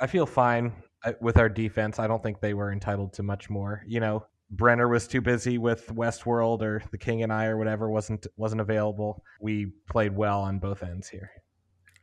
I 0.00 0.06
feel 0.06 0.26
fine 0.26 0.72
uh, 1.04 1.12
with 1.20 1.38
our 1.38 1.48
defense. 1.48 1.98
I 1.98 2.06
don't 2.06 2.22
think 2.22 2.40
they 2.40 2.54
were 2.54 2.72
entitled 2.72 3.12
to 3.14 3.22
much 3.22 3.50
more. 3.50 3.82
You 3.86 4.00
know, 4.00 4.26
Brenner 4.50 4.88
was 4.88 5.06
too 5.06 5.20
busy 5.20 5.58
with 5.58 5.88
Westworld 5.88 6.62
or 6.62 6.82
The 6.90 6.98
King 6.98 7.22
and 7.22 7.32
I 7.32 7.46
or 7.46 7.56
whatever 7.56 7.90
wasn't 7.90 8.26
wasn't 8.36 8.60
available. 8.60 9.22
We 9.40 9.72
played 9.90 10.16
well 10.16 10.40
on 10.40 10.58
both 10.58 10.82
ends 10.82 11.08
here. 11.08 11.30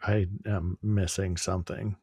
I 0.04 0.28
am 0.46 0.78
missing 0.84 1.38
something. 1.38 1.96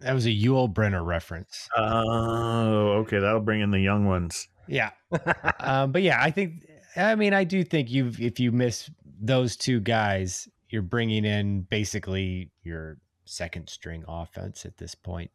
That 0.00 0.14
was 0.14 0.24
a 0.24 0.30
Yul 0.30 0.72
Brynner 0.72 1.04
reference. 1.04 1.68
Oh, 1.76 2.92
okay. 3.00 3.18
That'll 3.18 3.40
bring 3.40 3.60
in 3.60 3.70
the 3.70 3.80
young 3.80 4.06
ones. 4.06 4.48
Yeah. 4.66 4.90
um, 5.60 5.92
but 5.92 6.02
yeah, 6.02 6.18
I 6.22 6.30
think, 6.30 6.64
I 6.96 7.14
mean, 7.16 7.34
I 7.34 7.44
do 7.44 7.62
think 7.62 7.90
you, 7.90 8.10
if 8.18 8.40
you 8.40 8.50
miss 8.50 8.90
those 9.20 9.56
two 9.56 9.80
guys, 9.80 10.48
you're 10.70 10.80
bringing 10.80 11.26
in 11.26 11.62
basically 11.62 12.50
your 12.62 12.96
second 13.26 13.68
string 13.68 14.04
offense 14.08 14.64
at 14.64 14.78
this 14.78 14.94
point 14.94 15.30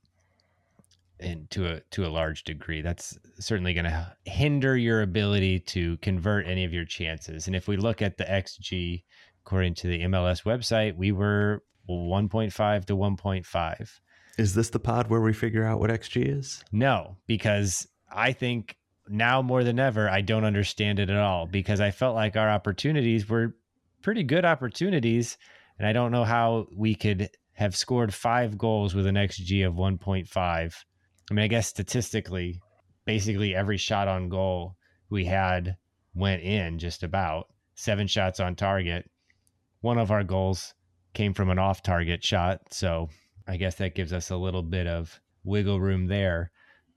and 1.19 1.49
to 1.49 1.65
a 1.65 1.79
to 1.91 2.05
a 2.05 2.09
large 2.09 2.43
degree 2.43 2.81
that's 2.81 3.17
certainly 3.39 3.73
going 3.73 3.85
to 3.85 4.15
hinder 4.25 4.75
your 4.75 5.01
ability 5.01 5.59
to 5.59 5.97
convert 5.97 6.47
any 6.47 6.63
of 6.65 6.73
your 6.73 6.85
chances 6.85 7.47
and 7.47 7.55
if 7.55 7.67
we 7.67 7.77
look 7.77 8.01
at 8.01 8.17
the 8.17 8.25
xg 8.25 9.03
according 9.45 9.73
to 9.73 9.87
the 9.87 10.01
MLS 10.01 10.43
website 10.43 10.95
we 10.97 11.11
were 11.11 11.63
1.5 11.89 12.85
to 12.85 12.97
1.5 12.97 13.89
Is 14.37 14.55
this 14.55 14.69
the 14.69 14.79
pod 14.79 15.07
where 15.07 15.21
we 15.21 15.33
figure 15.33 15.63
out 15.63 15.79
what 15.79 15.89
XG 15.89 16.37
is? 16.37 16.63
no, 16.71 17.15
because 17.27 17.87
I 18.11 18.31
think 18.33 18.77
now 19.07 19.41
more 19.41 19.63
than 19.63 19.79
ever, 19.79 20.09
I 20.09 20.21
don't 20.21 20.45
understand 20.45 20.99
it 20.99 21.09
at 21.09 21.17
all 21.17 21.45
because 21.45 21.79
I 21.79 21.91
felt 21.91 22.15
like 22.15 22.35
our 22.35 22.49
opportunities 22.49 23.29
were 23.29 23.55
pretty 24.01 24.23
good 24.23 24.45
opportunities. 24.45 25.37
And 25.77 25.87
I 25.87 25.93
don't 25.93 26.11
know 26.11 26.23
how 26.23 26.67
we 26.75 26.95
could 26.95 27.29
have 27.53 27.75
scored 27.75 28.13
five 28.13 28.57
goals 28.57 28.95
with 28.95 29.05
an 29.05 29.15
XG 29.15 29.67
of 29.67 29.73
1.5. 29.75 30.73
I 31.29 31.33
mean, 31.33 31.43
I 31.45 31.47
guess 31.47 31.67
statistically, 31.67 32.61
basically 33.05 33.55
every 33.55 33.77
shot 33.77 34.07
on 34.07 34.29
goal 34.29 34.75
we 35.09 35.25
had 35.25 35.77
went 36.13 36.43
in 36.43 36.79
just 36.79 37.03
about 37.03 37.47
seven 37.75 38.07
shots 38.07 38.39
on 38.39 38.55
target. 38.55 39.09
One 39.81 39.97
of 39.97 40.11
our 40.11 40.23
goals 40.23 40.73
came 41.13 41.33
from 41.33 41.49
an 41.49 41.59
off 41.59 41.81
target 41.83 42.23
shot. 42.23 42.61
So 42.71 43.09
I 43.47 43.57
guess 43.57 43.75
that 43.75 43.95
gives 43.95 44.13
us 44.13 44.29
a 44.29 44.37
little 44.37 44.63
bit 44.63 44.87
of 44.87 45.19
wiggle 45.43 45.79
room 45.79 46.07
there. 46.07 46.51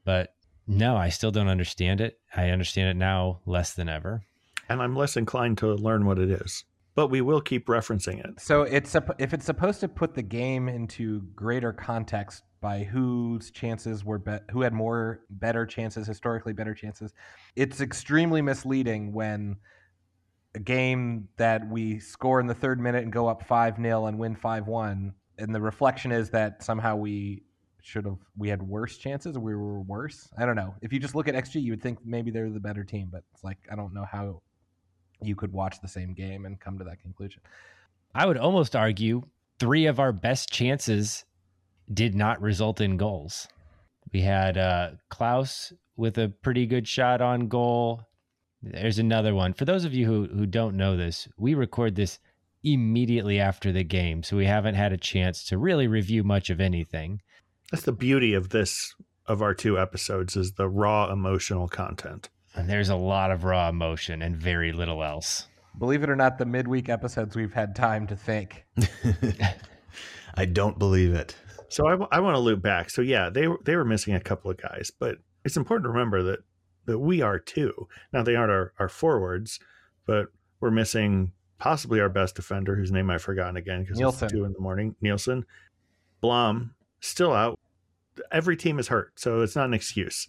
But 0.04 0.34
no, 0.66 0.96
I 0.96 1.08
still 1.08 1.30
don't 1.30 1.48
understand 1.48 2.00
it. 2.00 2.18
I 2.34 2.50
understand 2.50 2.90
it 2.90 2.96
now 2.96 3.40
less 3.46 3.74
than 3.74 3.88
ever. 3.88 4.22
And 4.68 4.82
I'm 4.82 4.94
less 4.94 5.16
inclined 5.16 5.58
to 5.58 5.74
learn 5.74 6.04
what 6.04 6.18
it 6.18 6.30
is. 6.30 6.64
but 6.94 7.08
we 7.08 7.20
will 7.20 7.40
keep 7.40 7.68
referencing 7.68 8.18
it. 8.18 8.40
So 8.40 8.62
it's 8.62 8.96
if 9.18 9.32
it's 9.32 9.46
supposed 9.46 9.78
to 9.80 9.88
put 9.88 10.14
the 10.14 10.22
game 10.22 10.68
into 10.68 11.20
greater 11.36 11.72
context 11.72 12.42
by 12.60 12.84
whose 12.84 13.50
chances 13.50 14.04
were 14.04 14.20
who 14.50 14.62
had 14.62 14.72
more 14.72 15.20
better 15.30 15.66
chances 15.66 16.06
historically 16.06 16.52
better 16.52 16.74
chances, 16.74 17.12
it's 17.56 17.80
extremely 17.80 18.42
misleading 18.42 19.12
when 19.12 19.56
a 20.54 20.58
game 20.58 21.28
that 21.36 21.68
we 21.68 21.98
score 21.98 22.40
in 22.40 22.46
the 22.46 22.54
third 22.54 22.80
minute 22.80 23.04
and 23.04 23.12
go 23.12 23.28
up 23.28 23.46
five 23.46 23.76
0 23.76 24.06
and 24.06 24.18
win 24.18 24.34
five 24.34 24.66
one, 24.66 25.14
and 25.38 25.54
the 25.54 25.60
reflection 25.60 26.12
is 26.12 26.30
that 26.30 26.62
somehow 26.62 26.96
we 26.96 27.42
should 27.82 28.04
have 28.04 28.18
we 28.36 28.48
had 28.48 28.62
worse 28.62 28.98
chances 28.98 29.38
we 29.38 29.54
were 29.54 29.80
worse? 29.80 30.28
I 30.36 30.46
don't 30.46 30.56
know. 30.56 30.74
If 30.82 30.92
you 30.92 30.98
just 30.98 31.14
look 31.14 31.28
at 31.28 31.34
xg 31.34 31.62
you 31.62 31.72
would 31.72 31.82
think 31.82 31.98
maybe 32.04 32.30
they're 32.30 32.50
the 32.50 32.60
better 32.60 32.84
team 32.84 33.08
but 33.10 33.24
it's 33.32 33.44
like 33.44 33.58
i 33.70 33.76
don't 33.76 33.94
know 33.94 34.04
how 34.04 34.42
you 35.22 35.34
could 35.34 35.52
watch 35.52 35.80
the 35.80 35.88
same 35.88 36.14
game 36.14 36.44
and 36.44 36.60
come 36.60 36.78
to 36.78 36.84
that 36.84 37.00
conclusion. 37.02 37.42
I 38.14 38.26
would 38.26 38.38
almost 38.38 38.76
argue 38.76 39.22
three 39.58 39.86
of 39.86 40.00
our 40.00 40.12
best 40.12 40.50
chances 40.50 41.24
did 41.92 42.14
not 42.14 42.40
result 42.40 42.80
in 42.80 42.96
goals 42.96 43.48
we 44.12 44.20
had 44.20 44.56
uh, 44.56 44.90
Klauss 45.10 45.72
with 45.96 46.18
a 46.18 46.28
pretty 46.28 46.66
good 46.66 46.86
shot 46.86 47.20
on 47.20 47.48
goal 47.48 48.02
there's 48.62 48.98
another 48.98 49.34
one 49.34 49.52
for 49.52 49.64
those 49.64 49.84
of 49.84 49.94
you 49.94 50.06
who, 50.06 50.26
who 50.26 50.46
don't 50.46 50.76
know 50.76 50.96
this 50.96 51.28
we 51.38 51.54
record 51.54 51.94
this 51.94 52.18
immediately 52.64 53.38
after 53.38 53.70
the 53.70 53.84
game 53.84 54.22
so 54.22 54.36
we 54.36 54.46
haven't 54.46 54.74
had 54.74 54.92
a 54.92 54.96
chance 54.96 55.44
to 55.44 55.56
really 55.56 55.86
review 55.86 56.24
much 56.24 56.50
of 56.50 56.60
anything 56.60 57.20
that's 57.70 57.84
the 57.84 57.92
beauty 57.92 58.34
of 58.34 58.48
this 58.48 58.94
of 59.28 59.42
our 59.42 59.54
two 59.54 59.78
episodes 59.78 60.36
is 60.36 60.52
the 60.52 60.68
raw 60.68 61.12
emotional 61.12 61.68
content. 61.68 62.30
And 62.54 62.68
there's 62.68 62.88
a 62.88 62.96
lot 62.96 63.30
of 63.30 63.44
raw 63.44 63.68
emotion 63.68 64.22
and 64.22 64.34
very 64.34 64.72
little 64.72 65.04
else. 65.04 65.46
Believe 65.78 66.02
it 66.02 66.10
or 66.10 66.16
not, 66.16 66.38
the 66.38 66.46
midweek 66.46 66.88
episodes 66.88 67.36
we've 67.36 67.52
had 67.52 67.76
time 67.76 68.06
to 68.08 68.16
think. 68.16 68.64
I 70.34 70.46
don't 70.46 70.78
believe 70.78 71.12
it. 71.12 71.36
So 71.68 71.86
I, 71.86 72.16
I 72.16 72.20
want 72.20 72.34
to 72.34 72.40
loop 72.40 72.62
back. 72.62 72.90
So 72.90 73.02
yeah, 73.02 73.30
they 73.30 73.46
they 73.64 73.76
were 73.76 73.84
missing 73.84 74.14
a 74.14 74.20
couple 74.20 74.50
of 74.50 74.56
guys, 74.56 74.90
but 74.96 75.18
it's 75.44 75.56
important 75.56 75.84
to 75.84 75.90
remember 75.90 76.22
that 76.24 76.40
that 76.86 76.98
we 76.98 77.20
are 77.20 77.38
too. 77.38 77.88
Now 78.12 78.22
they 78.22 78.34
aren't 78.34 78.50
our, 78.50 78.72
our 78.78 78.88
forwards, 78.88 79.60
but 80.06 80.28
we're 80.60 80.70
missing 80.70 81.32
possibly 81.58 82.00
our 82.00 82.08
best 82.08 82.34
defender, 82.34 82.74
whose 82.74 82.90
name 82.90 83.10
I've 83.10 83.22
forgotten 83.22 83.56
again 83.56 83.82
because 83.82 84.00
it's 84.00 84.32
two 84.32 84.44
in 84.44 84.52
the 84.52 84.60
morning. 84.60 84.96
Nilsson, 85.00 85.44
Blom, 86.20 86.74
still 87.00 87.32
out. 87.32 87.58
Every 88.32 88.56
team 88.56 88.78
is 88.78 88.88
hurt, 88.88 89.20
so 89.20 89.42
it's 89.42 89.54
not 89.54 89.66
an 89.66 89.74
excuse. 89.74 90.28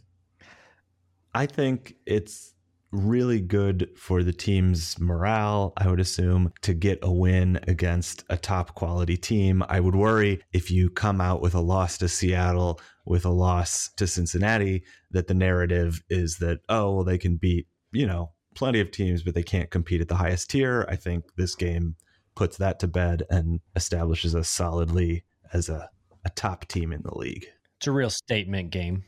I 1.33 1.45
think 1.45 1.95
it's 2.05 2.53
really 2.91 3.39
good 3.39 3.89
for 3.95 4.23
the 4.23 4.33
team's 4.33 4.99
morale, 4.99 5.73
I 5.77 5.89
would 5.89 5.99
assume, 5.99 6.53
to 6.61 6.73
get 6.73 6.99
a 7.01 7.11
win 7.11 7.59
against 7.67 8.23
a 8.29 8.37
top 8.37 8.75
quality 8.75 9.17
team. 9.17 9.63
I 9.69 9.79
would 9.79 9.95
worry 9.95 10.41
if 10.53 10.71
you 10.71 10.89
come 10.89 11.21
out 11.21 11.41
with 11.41 11.53
a 11.53 11.59
loss 11.59 11.97
to 11.99 12.07
Seattle, 12.07 12.79
with 13.05 13.25
a 13.25 13.29
loss 13.29 13.89
to 13.97 14.07
Cincinnati, 14.07 14.83
that 15.11 15.27
the 15.27 15.33
narrative 15.33 16.01
is 16.09 16.37
that, 16.37 16.59
oh, 16.69 16.95
well, 16.95 17.03
they 17.03 17.17
can 17.17 17.37
beat, 17.37 17.67
you 17.91 18.07
know, 18.07 18.31
plenty 18.55 18.79
of 18.79 18.91
teams, 18.91 19.23
but 19.23 19.35
they 19.35 19.43
can't 19.43 19.69
compete 19.69 20.01
at 20.01 20.07
the 20.07 20.15
highest 20.15 20.49
tier. 20.49 20.85
I 20.89 20.95
think 20.95 21.25
this 21.35 21.55
game 21.55 21.95
puts 22.35 22.57
that 22.57 22.79
to 22.79 22.87
bed 22.87 23.23
and 23.29 23.59
establishes 23.75 24.35
us 24.35 24.49
solidly 24.49 25.23
as 25.53 25.69
a 25.69 25.89
a 26.25 26.29
top 26.31 26.67
team 26.67 26.91
in 26.91 27.01
the 27.01 27.17
league. 27.17 27.45
It's 27.79 27.87
a 27.87 27.91
real 27.91 28.09
statement 28.09 28.71
game. 28.71 29.03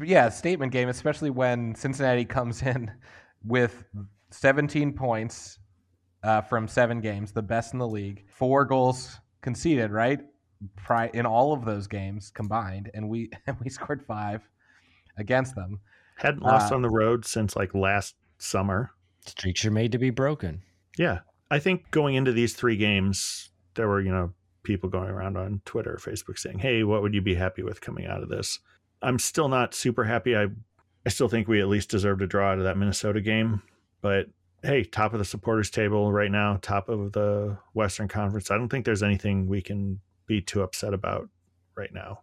Yeah, 0.00 0.26
a 0.26 0.30
statement 0.30 0.72
game, 0.72 0.88
especially 0.88 1.30
when 1.30 1.74
Cincinnati 1.74 2.24
comes 2.24 2.62
in 2.62 2.90
with 3.44 3.84
17 4.30 4.92
points 4.92 5.58
uh, 6.22 6.40
from 6.42 6.68
seven 6.68 7.00
games, 7.00 7.32
the 7.32 7.42
best 7.42 7.72
in 7.72 7.78
the 7.78 7.88
league, 7.88 8.24
four 8.28 8.64
goals 8.64 9.18
conceded, 9.40 9.90
right? 9.90 10.20
In 11.14 11.24
all 11.24 11.54
of 11.54 11.64
those 11.64 11.86
games 11.86 12.30
combined, 12.30 12.90
and 12.92 13.08
we 13.08 13.30
and 13.46 13.56
we 13.62 13.70
scored 13.70 14.04
five 14.06 14.46
against 15.16 15.54
them. 15.54 15.80
Hadn't 16.16 16.42
lost 16.42 16.70
uh, 16.70 16.74
on 16.74 16.82
the 16.82 16.90
road 16.90 17.24
since 17.24 17.56
like 17.56 17.74
last 17.74 18.14
summer. 18.38 18.90
Streaks 19.24 19.64
are 19.64 19.70
made 19.70 19.92
to 19.92 19.98
be 19.98 20.10
broken. 20.10 20.62
Yeah, 20.98 21.20
I 21.50 21.58
think 21.60 21.90
going 21.90 22.14
into 22.14 22.32
these 22.32 22.54
three 22.54 22.76
games, 22.76 23.50
there 23.74 23.88
were 23.88 24.02
you 24.02 24.12
know 24.12 24.34
people 24.62 24.90
going 24.90 25.08
around 25.08 25.38
on 25.38 25.62
Twitter, 25.64 25.98
Facebook 26.02 26.38
saying, 26.38 26.58
"Hey, 26.58 26.84
what 26.84 27.00
would 27.00 27.14
you 27.14 27.22
be 27.22 27.34
happy 27.34 27.62
with 27.62 27.80
coming 27.80 28.06
out 28.06 28.22
of 28.22 28.28
this?" 28.28 28.58
I'm 29.02 29.18
still 29.18 29.48
not 29.48 29.74
super 29.74 30.04
happy. 30.04 30.36
I 30.36 30.46
I 31.06 31.08
still 31.08 31.28
think 31.28 31.48
we 31.48 31.60
at 31.60 31.68
least 31.68 31.90
deserve 31.90 32.18
to 32.18 32.26
draw 32.26 32.52
out 32.52 32.58
of 32.58 32.64
that 32.64 32.76
Minnesota 32.76 33.20
game, 33.20 33.62
but 34.02 34.26
hey, 34.62 34.84
top 34.84 35.12
of 35.12 35.18
the 35.18 35.24
supporters 35.24 35.70
table 35.70 36.12
right 36.12 36.30
now, 36.30 36.58
top 36.60 36.88
of 36.88 37.12
the 37.12 37.56
Western 37.72 38.08
Conference. 38.08 38.50
I 38.50 38.58
don't 38.58 38.68
think 38.68 38.84
there's 38.84 39.02
anything 39.02 39.48
we 39.48 39.62
can 39.62 40.00
be 40.26 40.40
too 40.40 40.62
upset 40.62 40.92
about 40.92 41.28
right 41.76 41.92
now. 41.92 42.20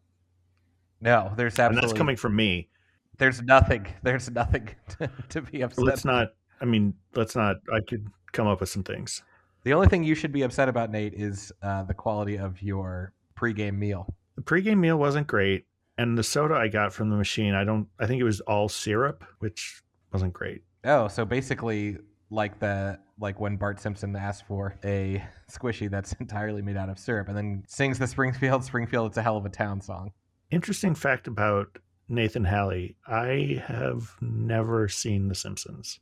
No, 1.01 1.33
there's 1.35 1.53
absolutely. 1.53 1.77
And 1.77 1.83
that's 1.83 1.97
coming 1.97 2.15
from 2.15 2.35
me. 2.35 2.69
There's 3.17 3.41
nothing. 3.41 3.87
There's 4.03 4.29
nothing 4.29 4.69
to, 4.99 5.11
to 5.29 5.41
be 5.41 5.61
upset. 5.61 5.83
Let's 5.83 6.05
not. 6.05 6.29
I 6.61 6.65
mean, 6.65 6.93
let's 7.15 7.35
not. 7.35 7.57
I 7.73 7.79
could 7.87 8.07
come 8.31 8.47
up 8.47 8.59
with 8.59 8.69
some 8.69 8.83
things. 8.83 9.23
The 9.63 9.73
only 9.73 9.87
thing 9.87 10.03
you 10.03 10.15
should 10.15 10.31
be 10.31 10.43
upset 10.43 10.69
about, 10.69 10.91
Nate, 10.91 11.13
is 11.13 11.51
uh, 11.61 11.83
the 11.83 11.93
quality 11.93 12.37
of 12.37 12.61
your 12.61 13.13
pregame 13.35 13.77
meal. 13.77 14.13
The 14.35 14.43
pregame 14.43 14.77
meal 14.77 14.97
wasn't 14.97 15.27
great, 15.27 15.65
and 15.97 16.17
the 16.17 16.23
soda 16.23 16.55
I 16.55 16.67
got 16.67 16.93
from 16.93 17.09
the 17.09 17.15
machine, 17.15 17.53
I 17.53 17.63
don't. 17.63 17.87
I 17.99 18.05
think 18.05 18.21
it 18.21 18.25
was 18.25 18.39
all 18.41 18.69
syrup, 18.69 19.23
which 19.39 19.81
wasn't 20.13 20.33
great. 20.33 20.63
Oh, 20.83 21.07
so 21.07 21.25
basically, 21.25 21.97
like 22.29 22.59
the 22.59 22.99
like 23.19 23.39
when 23.39 23.57
Bart 23.57 23.79
Simpson 23.79 24.15
asks 24.15 24.43
for 24.47 24.75
a 24.83 25.23
squishy 25.51 25.89
that's 25.89 26.13
entirely 26.13 26.61
made 26.61 26.77
out 26.77 26.89
of 26.89 26.99
syrup, 26.99 27.27
and 27.27 27.37
then 27.37 27.63
sings 27.67 27.99
the 27.99 28.07
Springfield, 28.07 28.63
Springfield, 28.63 29.07
it's 29.07 29.17
a 29.17 29.21
hell 29.21 29.37
of 29.37 29.45
a 29.45 29.49
town 29.49 29.81
song. 29.81 30.11
Interesting 30.51 30.95
fact 30.95 31.27
about 31.27 31.79
Nathan 32.07 32.43
Halley: 32.43 32.95
I 33.07 33.63
have 33.65 34.15
never 34.21 34.87
seen 34.87 35.27
The 35.27 35.35
Simpsons. 35.35 35.99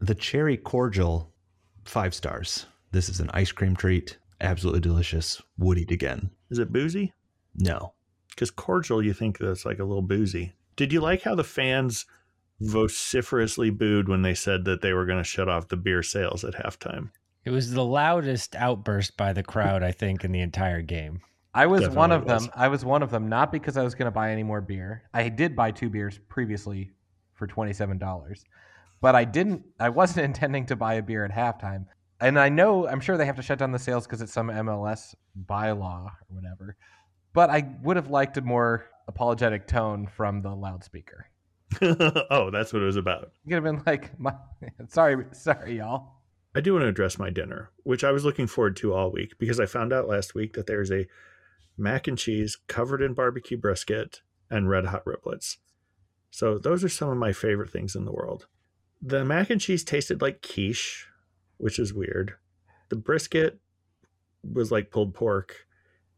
The 0.00 0.14
cherry 0.14 0.56
cordial 0.56 1.32
five 1.84 2.14
stars. 2.14 2.66
This 2.92 3.08
is 3.08 3.20
an 3.20 3.30
ice 3.32 3.52
cream 3.52 3.76
treat. 3.76 4.18
Absolutely 4.40 4.80
delicious. 4.80 5.40
Would 5.58 5.78
eat 5.78 5.90
again. 5.90 6.30
Is 6.50 6.58
it 6.58 6.72
boozy? 6.72 7.12
No. 7.54 7.92
Because 8.30 8.50
cordial, 8.50 9.02
you 9.02 9.12
think 9.12 9.38
that's 9.38 9.64
like 9.64 9.78
a 9.78 9.84
little 9.84 10.02
boozy. 10.02 10.54
Did 10.76 10.92
you 10.92 11.00
like 11.00 11.22
how 11.22 11.34
the 11.34 11.44
fans 11.44 12.06
vociferously 12.60 13.70
booed 13.70 14.08
when 14.08 14.22
they 14.22 14.34
said 14.34 14.64
that 14.64 14.82
they 14.82 14.92
were 14.92 15.06
going 15.06 15.18
to 15.18 15.24
shut 15.24 15.48
off 15.48 15.68
the 15.68 15.76
beer 15.76 16.02
sales 16.02 16.44
at 16.44 16.54
halftime? 16.54 17.10
It 17.44 17.50
was 17.50 17.72
the 17.72 17.84
loudest 17.84 18.54
outburst 18.54 19.16
by 19.16 19.32
the 19.32 19.42
crowd, 19.42 19.82
I 19.82 19.92
think, 19.92 20.24
in 20.24 20.32
the 20.32 20.40
entire 20.40 20.82
game. 20.82 21.20
I 21.52 21.66
was 21.66 21.80
Definitely 21.80 21.98
one 21.98 22.12
of 22.12 22.24
was. 22.24 22.42
them. 22.42 22.52
I 22.54 22.68
was 22.68 22.84
one 22.84 23.02
of 23.02 23.10
them, 23.10 23.28
not 23.28 23.50
because 23.50 23.76
I 23.76 23.82
was 23.82 23.94
going 23.94 24.06
to 24.06 24.10
buy 24.10 24.30
any 24.30 24.42
more 24.42 24.60
beer. 24.60 25.02
I 25.12 25.28
did 25.28 25.56
buy 25.56 25.70
two 25.70 25.90
beers 25.90 26.20
previously 26.28 26.92
for 27.34 27.46
$27 27.46 27.98
but 29.00 29.14
I 29.14 29.24
didn't. 29.24 29.64
I 29.78 29.88
wasn't 29.88 30.24
intending 30.26 30.66
to 30.66 30.76
buy 30.76 30.94
a 30.94 31.02
beer 31.02 31.24
at 31.24 31.32
halftime. 31.32 31.86
And 32.20 32.38
I 32.38 32.50
know, 32.50 32.86
I'm 32.86 33.00
sure 33.00 33.16
they 33.16 33.24
have 33.26 33.36
to 33.36 33.42
shut 33.42 33.58
down 33.58 33.72
the 33.72 33.78
sales 33.78 34.06
because 34.06 34.20
it's 34.20 34.32
some 34.32 34.48
MLS 34.48 35.14
bylaw 35.46 36.04
or 36.04 36.18
whatever. 36.28 36.76
But 37.32 37.50
I 37.50 37.68
would 37.82 37.96
have 37.96 38.10
liked 38.10 38.36
a 38.36 38.42
more 38.42 38.86
apologetic 39.06 39.66
tone 39.66 40.06
from 40.06 40.42
the 40.42 40.54
loudspeaker. 40.54 41.26
oh, 41.82 42.50
that's 42.50 42.72
what 42.72 42.82
it 42.82 42.86
was 42.86 42.96
about. 42.96 43.30
You 43.44 43.56
could 43.56 43.64
have 43.64 43.64
been 43.64 43.82
like, 43.86 44.18
my, 44.18 44.34
"Sorry, 44.88 45.24
sorry, 45.32 45.78
y'all." 45.78 46.20
I 46.54 46.60
do 46.60 46.72
want 46.72 46.82
to 46.82 46.88
address 46.88 47.18
my 47.18 47.30
dinner, 47.30 47.70
which 47.84 48.02
I 48.02 48.10
was 48.10 48.24
looking 48.24 48.48
forward 48.48 48.76
to 48.78 48.92
all 48.92 49.12
week 49.12 49.38
because 49.38 49.60
I 49.60 49.66
found 49.66 49.92
out 49.92 50.08
last 50.08 50.34
week 50.34 50.54
that 50.54 50.66
there's 50.66 50.90
a 50.90 51.06
mac 51.78 52.08
and 52.08 52.18
cheese 52.18 52.58
covered 52.66 53.02
in 53.02 53.14
barbecue 53.14 53.56
brisket 53.56 54.20
and 54.50 54.68
red 54.68 54.86
hot 54.86 55.04
riplets. 55.04 55.58
So 56.30 56.58
those 56.58 56.82
are 56.82 56.88
some 56.88 57.08
of 57.08 57.16
my 57.16 57.32
favorite 57.32 57.70
things 57.70 57.94
in 57.94 58.04
the 58.04 58.12
world. 58.12 58.46
The 59.00 59.24
mac 59.24 59.50
and 59.50 59.60
cheese 59.60 59.84
tasted 59.84 60.20
like 60.20 60.42
quiche, 60.42 61.06
which 61.58 61.78
is 61.78 61.94
weird. 61.94 62.34
The 62.88 62.96
brisket 62.96 63.60
was 64.42 64.72
like 64.72 64.90
pulled 64.90 65.14
pork, 65.14 65.66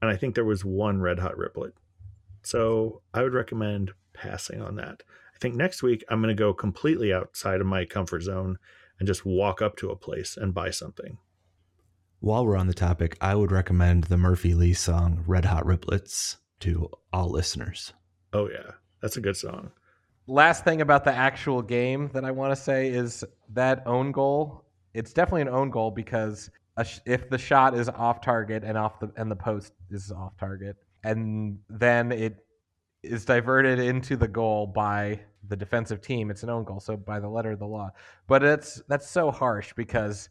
and 0.03 0.11
I 0.11 0.17
think 0.17 0.35
there 0.35 0.45
was 0.45 0.65
one 0.65 1.01
red 1.01 1.21
hot 1.21 1.39
riplet. 1.39 1.73
So 2.43 3.01
I 3.15 3.23
would 3.23 3.33
recommend 3.33 3.93
passing 4.13 4.61
on 4.61 4.77
that. 4.77 5.03
I 5.35 5.39
think 5.39 5.55
next 5.55 5.83
week 5.83 6.05
I'm 6.11 6.21
going 6.21 6.37
to 6.37 6.39
go 6.39 6.53
completely 6.53 7.13
outside 7.13 7.63
of 7.63 7.67
my 7.67 7.87
comfort 7.87 8.23
zone 8.23 8.59
and 8.99 9.07
just 9.07 9.25
walk 9.25 9.63
up 9.63 9.77
to 9.77 9.91
a 9.91 9.97
place 9.97 10.37
and 10.37 10.53
buy 10.53 10.71
something. 10.71 11.17
While 12.21 12.45
we're 12.45 12.59
on 12.59 12.67
the 12.67 12.75
topic, 12.75 13.17
I 13.21 13.35
would 13.35 13.51
recommend 13.51 14.05
the 14.05 14.19
Murphy 14.19 14.53
Lee 14.55 14.75
song 14.75 15.25
Red 15.27 15.47
Hot 15.47 15.65
Riplets 15.65 16.37
to 16.61 16.91
all 17.13 17.31
listeners. 17.31 17.95
Oh, 18.35 18.51
yeah. 18.51 18.73
That's 19.01 19.17
a 19.17 19.21
good 19.21 19.37
song 19.37 19.73
last 20.27 20.65
thing 20.65 20.81
about 20.81 21.05
the 21.05 21.13
actual 21.13 21.63
game 21.63 22.11
that 22.13 22.25
I 22.25 22.31
want 22.31 22.53
to 22.53 22.61
say 22.61 22.89
is 22.89 23.25
that 23.51 23.83
own 23.87 24.13
goal. 24.13 24.65
It's 24.95 25.13
definitely 25.13 25.43
an 25.43 25.49
own 25.49 25.71
goal 25.71 25.91
because 25.91 26.51
sh- 26.83 27.01
if 27.05 27.29
the 27.29 27.39
shot 27.39 27.77
is 27.77 27.89
off 27.89 28.21
target 28.21 28.65
and 28.65 28.79
off 28.79 28.99
the 29.01 29.11
and 29.17 29.31
the 29.31 29.37
post 29.37 29.73
is 29.91 30.11
off 30.11 30.37
target, 30.39 30.77
and 31.05 31.59
then 31.69 32.13
it 32.13 32.45
is 33.03 33.25
diverted 33.25 33.79
into 33.79 34.17
the 34.17 34.29
goal 34.29 34.67
by 34.67 35.21
the 35.49 35.57
defensive 35.57 36.01
team, 36.01 36.31
it's 36.31 36.43
an 36.43 36.51
own 36.51 36.65
goal. 36.65 36.81
So 36.81 36.97
by 36.97 37.21
the 37.21 37.29
letter 37.29 37.53
of 37.53 37.59
the 37.59 37.67
law, 37.67 37.91
but 38.27 38.43
it's 38.43 38.83
that's 38.89 39.09
so 39.09 39.31
harsh 39.31 39.73
because 39.75 40.29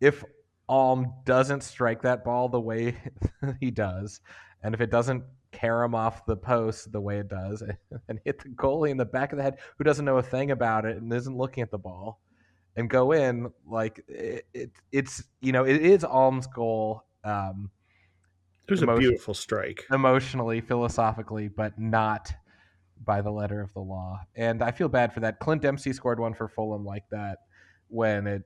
if 0.00 0.24
Alm 0.68 1.12
doesn't 1.24 1.62
strike 1.62 2.02
that 2.02 2.24
ball 2.24 2.48
the 2.48 2.60
way 2.60 2.96
he 3.60 3.70
does, 3.70 4.20
and 4.62 4.74
if 4.74 4.80
it 4.80 4.90
doesn't 4.90 5.24
carry 5.52 5.84
him 5.84 5.94
off 5.94 6.24
the 6.26 6.36
post 6.36 6.92
the 6.92 7.00
way 7.00 7.18
it 7.18 7.28
does, 7.28 7.62
and 8.08 8.20
hit 8.24 8.42
the 8.42 8.50
goalie 8.50 8.90
in 8.90 8.96
the 8.96 9.04
back 9.04 9.32
of 9.32 9.36
the 9.36 9.42
head 9.42 9.58
who 9.78 9.84
doesn't 9.84 10.04
know 10.04 10.18
a 10.18 10.22
thing 10.22 10.50
about 10.50 10.84
it 10.84 10.96
and 10.96 11.12
isn't 11.12 11.36
looking 11.36 11.62
at 11.62 11.70
the 11.70 11.78
ball, 11.78 12.20
and 12.76 12.88
go 12.88 13.12
in 13.12 13.52
like 13.66 14.02
it, 14.08 14.46
it 14.54 14.70
it's 14.92 15.22
you 15.40 15.52
know 15.52 15.64
it 15.64 15.80
is 15.82 16.04
Alm's 16.04 16.46
goal. 16.46 17.04
Um, 17.24 17.70
it 18.66 18.72
was 18.72 18.82
a 18.82 18.96
beautiful 18.96 19.34
strike, 19.34 19.84
emotionally, 19.92 20.60
philosophically, 20.60 21.48
but 21.48 21.78
not 21.78 22.32
by 23.04 23.20
the 23.20 23.30
letter 23.30 23.60
of 23.60 23.72
the 23.74 23.80
law. 23.80 24.20
And 24.36 24.62
I 24.62 24.70
feel 24.70 24.88
bad 24.88 25.12
for 25.12 25.20
that. 25.20 25.40
Clint 25.40 25.62
Dempsey 25.62 25.92
scored 25.92 26.20
one 26.20 26.34
for 26.34 26.48
Fulham 26.48 26.84
like 26.84 27.04
that 27.10 27.38
when 27.88 28.26
it 28.26 28.42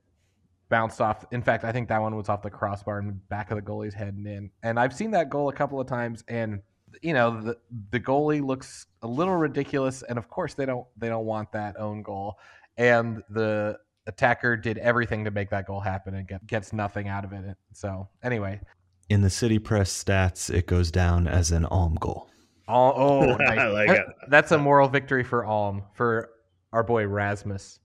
bounced 0.69 1.01
off. 1.01 1.25
In 1.31 1.43
fact, 1.43 1.65
I 1.65 1.73
think 1.73 1.89
that 1.89 2.01
one 2.01 2.17
was 2.17 2.29
off 2.29 2.43
the 2.43 2.51
crossbar 2.51 2.99
and 2.99 3.29
back 3.29 3.51
of 3.51 3.57
the 3.57 3.63
goalie's 3.63 3.95
head 3.95 4.15
and 4.15 4.27
in. 4.27 4.51
And 4.63 4.79
I've 4.79 4.95
seen 4.95 5.11
that 5.13 5.29
goal 5.29 5.49
a 5.49 5.53
couple 5.53 5.81
of 5.81 5.87
times, 5.87 6.25
and 6.29 6.61
you 7.03 7.13
know 7.13 7.41
the 7.41 7.59
the 7.91 8.01
goalie 8.01 8.43
looks 8.43 8.87
a 9.03 9.07
little 9.07 9.37
ridiculous. 9.37 10.03
And 10.03 10.19
of 10.19 10.29
course, 10.29 10.55
they 10.55 10.67
don't 10.67 10.87
they 10.97 11.09
don't 11.09 11.27
want 11.27 11.53
that 11.53 11.79
own 11.79 12.03
goal. 12.03 12.39
And 12.77 13.23
the 13.31 13.79
attacker 14.07 14.57
did 14.57 14.79
everything 14.79 15.25
to 15.25 15.31
make 15.31 15.51
that 15.51 15.67
goal 15.67 15.81
happen 15.81 16.15
and 16.15 16.29
get, 16.29 16.47
gets 16.47 16.73
nothing 16.73 17.09
out 17.09 17.25
of 17.25 17.33
it. 17.33 17.57
So 17.73 18.09
anyway, 18.23 18.61
in 19.09 19.23
the 19.23 19.31
city 19.31 19.59
press 19.59 19.93
stats, 19.93 20.53
it 20.53 20.67
goes 20.67 20.91
down 20.91 21.29
as 21.29 21.51
an 21.51 21.65
Alm 21.67 21.97
goal. 21.97 22.29
Oh, 22.69 22.93
oh 22.97 23.37
nice. 23.37 23.73
like 23.73 23.89
that, 23.89 24.07
that's 24.29 24.53
a 24.53 24.59
moral 24.59 24.89
victory 24.89 25.25
for 25.25 25.45
Alm 25.45 25.83
for 25.95 26.31
our 26.73 26.83
boy 26.83 27.07
Rasmus. 27.07 27.81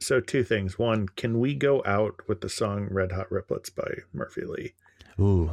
So 0.00 0.20
two 0.20 0.44
things. 0.44 0.78
One, 0.78 1.08
can 1.08 1.40
we 1.40 1.54
go 1.54 1.82
out 1.84 2.20
with 2.28 2.40
the 2.40 2.48
song 2.48 2.86
"Red 2.90 3.12
Hot 3.12 3.28
Riplets" 3.30 3.74
by 3.74 3.88
Murphy 4.12 4.42
Lee? 4.44 4.74
Ooh, 5.20 5.52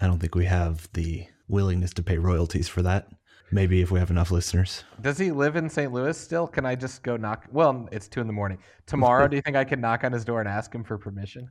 I 0.00 0.06
don't 0.06 0.18
think 0.18 0.34
we 0.34 0.46
have 0.46 0.88
the 0.94 1.26
willingness 1.48 1.92
to 1.94 2.02
pay 2.02 2.18
royalties 2.18 2.68
for 2.68 2.82
that. 2.82 3.08
Maybe 3.50 3.80
if 3.82 3.90
we 3.90 3.98
have 3.98 4.10
enough 4.10 4.30
listeners. 4.30 4.84
Does 5.00 5.18
he 5.18 5.30
live 5.30 5.56
in 5.56 5.68
St. 5.68 5.92
Louis 5.92 6.16
still? 6.16 6.46
Can 6.46 6.66
I 6.66 6.74
just 6.74 7.02
go 7.02 7.16
knock? 7.16 7.46
Well, 7.52 7.88
it's 7.92 8.08
two 8.08 8.20
in 8.20 8.26
the 8.26 8.32
morning. 8.32 8.58
Tomorrow, 8.86 9.28
do 9.28 9.36
you 9.36 9.42
think 9.42 9.56
I 9.56 9.64
can 9.64 9.80
knock 9.80 10.02
on 10.02 10.12
his 10.12 10.24
door 10.24 10.40
and 10.40 10.48
ask 10.48 10.74
him 10.74 10.82
for 10.82 10.98
permission? 10.98 11.50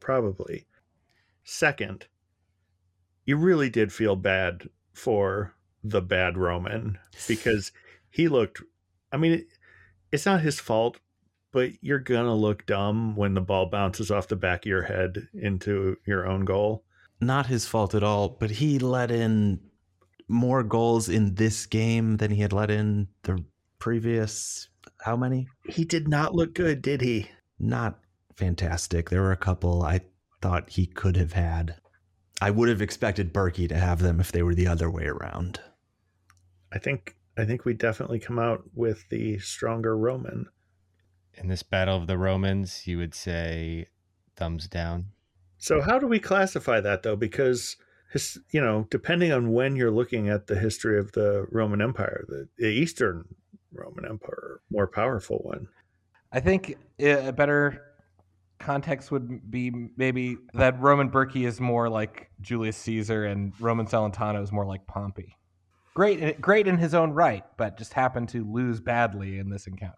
Probably. 0.00 0.66
Second, 1.44 2.06
you 3.26 3.36
really 3.36 3.70
did 3.70 3.92
feel 3.92 4.16
bad 4.16 4.68
for 4.92 5.54
the 5.84 6.00
bad 6.00 6.38
Roman 6.38 6.98
because 7.26 7.72
he 8.10 8.28
looked. 8.28 8.62
I 9.10 9.16
mean, 9.16 9.44
it's 10.10 10.26
not 10.26 10.40
his 10.40 10.60
fault, 10.60 10.98
but 11.52 11.72
you're 11.82 11.98
gonna 11.98 12.34
look 12.34 12.66
dumb 12.66 13.16
when 13.16 13.34
the 13.34 13.40
ball 13.40 13.66
bounces 13.66 14.10
off 14.10 14.28
the 14.28 14.36
back 14.36 14.64
of 14.64 14.70
your 14.70 14.82
head 14.82 15.28
into 15.34 15.96
your 16.06 16.26
own 16.26 16.44
goal. 16.44 16.84
Not 17.20 17.46
his 17.46 17.66
fault 17.66 17.94
at 17.94 18.02
all, 18.02 18.28
but 18.28 18.50
he 18.50 18.78
let 18.78 19.10
in 19.10 19.60
more 20.32 20.62
goals 20.62 21.08
in 21.08 21.34
this 21.34 21.66
game 21.66 22.16
than 22.16 22.30
he 22.30 22.40
had 22.42 22.52
let 22.52 22.70
in 22.70 23.08
the 23.22 23.44
previous 23.78 24.68
how 25.02 25.16
many? 25.16 25.46
He 25.68 25.84
did 25.84 26.08
not 26.08 26.34
look 26.34 26.54
good, 26.54 26.82
did 26.82 27.00
he? 27.00 27.30
Not 27.58 28.00
fantastic. 28.34 29.10
There 29.10 29.22
were 29.22 29.32
a 29.32 29.36
couple 29.36 29.82
I 29.82 30.00
thought 30.40 30.70
he 30.70 30.86
could 30.86 31.16
have 31.16 31.32
had. 31.32 31.76
I 32.40 32.50
would 32.50 32.68
have 32.68 32.82
expected 32.82 33.32
Bürki 33.32 33.68
to 33.68 33.76
have 33.76 34.00
them 34.00 34.18
if 34.18 34.32
they 34.32 34.42
were 34.42 34.54
the 34.54 34.66
other 34.66 34.90
way 34.90 35.04
around. 35.04 35.60
I 36.72 36.78
think 36.78 37.16
I 37.36 37.44
think 37.44 37.64
we 37.64 37.74
definitely 37.74 38.18
come 38.18 38.38
out 38.38 38.64
with 38.74 39.08
the 39.08 39.38
stronger 39.38 39.96
Roman. 39.96 40.46
In 41.34 41.48
this 41.48 41.62
battle 41.62 41.96
of 41.96 42.06
the 42.06 42.18
Romans, 42.18 42.86
you 42.86 42.98
would 42.98 43.14
say 43.14 43.86
thumbs 44.36 44.68
down. 44.68 45.06
So 45.58 45.80
how 45.80 45.98
do 45.98 46.06
we 46.06 46.18
classify 46.18 46.80
that 46.80 47.02
though? 47.02 47.16
Because 47.16 47.76
his, 48.12 48.38
you 48.50 48.60
know, 48.60 48.86
depending 48.90 49.32
on 49.32 49.52
when 49.52 49.74
you're 49.74 49.90
looking 49.90 50.28
at 50.28 50.46
the 50.46 50.56
history 50.56 50.98
of 50.98 51.12
the 51.12 51.46
Roman 51.50 51.80
Empire, 51.80 52.24
the, 52.28 52.48
the 52.58 52.68
Eastern 52.68 53.24
Roman 53.72 54.04
Empire, 54.04 54.60
more 54.70 54.86
powerful 54.86 55.38
one. 55.38 55.68
I 56.30 56.40
think 56.40 56.76
eh, 56.98 57.28
a 57.28 57.32
better 57.32 57.82
context 58.58 59.10
would 59.10 59.50
be 59.50 59.72
maybe 59.96 60.36
that 60.54 60.78
Roman 60.80 61.10
Bürki 61.10 61.46
is 61.46 61.60
more 61.60 61.88
like 61.88 62.30
Julius 62.40 62.76
Caesar 62.78 63.24
and 63.24 63.52
Roman 63.58 63.86
Celentano 63.86 64.42
is 64.42 64.52
more 64.52 64.66
like 64.66 64.86
Pompey. 64.86 65.36
Great, 65.94 66.22
eh, 66.22 66.32
great 66.40 66.66
in 66.66 66.76
his 66.76 66.94
own 66.94 67.12
right, 67.12 67.44
but 67.56 67.78
just 67.78 67.94
happened 67.94 68.28
to 68.30 68.44
lose 68.44 68.78
badly 68.78 69.38
in 69.38 69.48
this 69.48 69.66
encounter. 69.66 69.96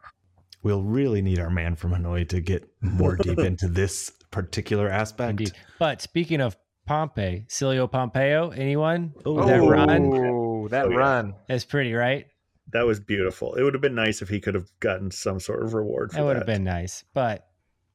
We'll 0.63 0.83
really 0.83 1.21
need 1.21 1.41
our 1.41 1.51
man 1.51 1.75
from 1.75 1.91
Hanoi 1.91 2.29
to 2.29 2.41
get 2.41 2.69
more 2.81 3.17
deep 3.17 3.39
into 3.41 3.69
this 3.69 4.11
particular 4.31 4.89
aspect. 4.89 5.31
Indeed. 5.31 5.53
But 5.79 6.01
speaking 6.01 6.41
of 6.41 6.57
Pompey, 6.87 7.47
Celio 7.49 7.91
Pompeu, 7.91 8.57
anyone? 8.57 9.15
Oh, 9.25 9.47
that 9.47 9.61
run. 9.61 10.69
That 10.71 10.87
oh, 10.87 10.95
run. 10.95 11.35
That's 11.49 11.65
pretty, 11.65 11.95
right? 11.95 12.27
That 12.73 12.87
was 12.87 13.01
beautiful. 13.01 13.55
It 13.55 13.63
would 13.63 13.75
have 13.75 13.81
been 13.81 13.95
nice 13.95 14.23
if 14.23 14.29
he 14.29 14.41
could 14.41 14.55
have 14.55 14.69
gotten 14.81 15.11
some 15.11 15.41
sort 15.41 15.63
of 15.63 15.75
reward 15.75 16.11
for 16.11 16.19
that. 16.19 16.25
would 16.25 16.37
have 16.37 16.47
been 16.47 16.65
nice, 16.65 17.05
but 17.15 17.47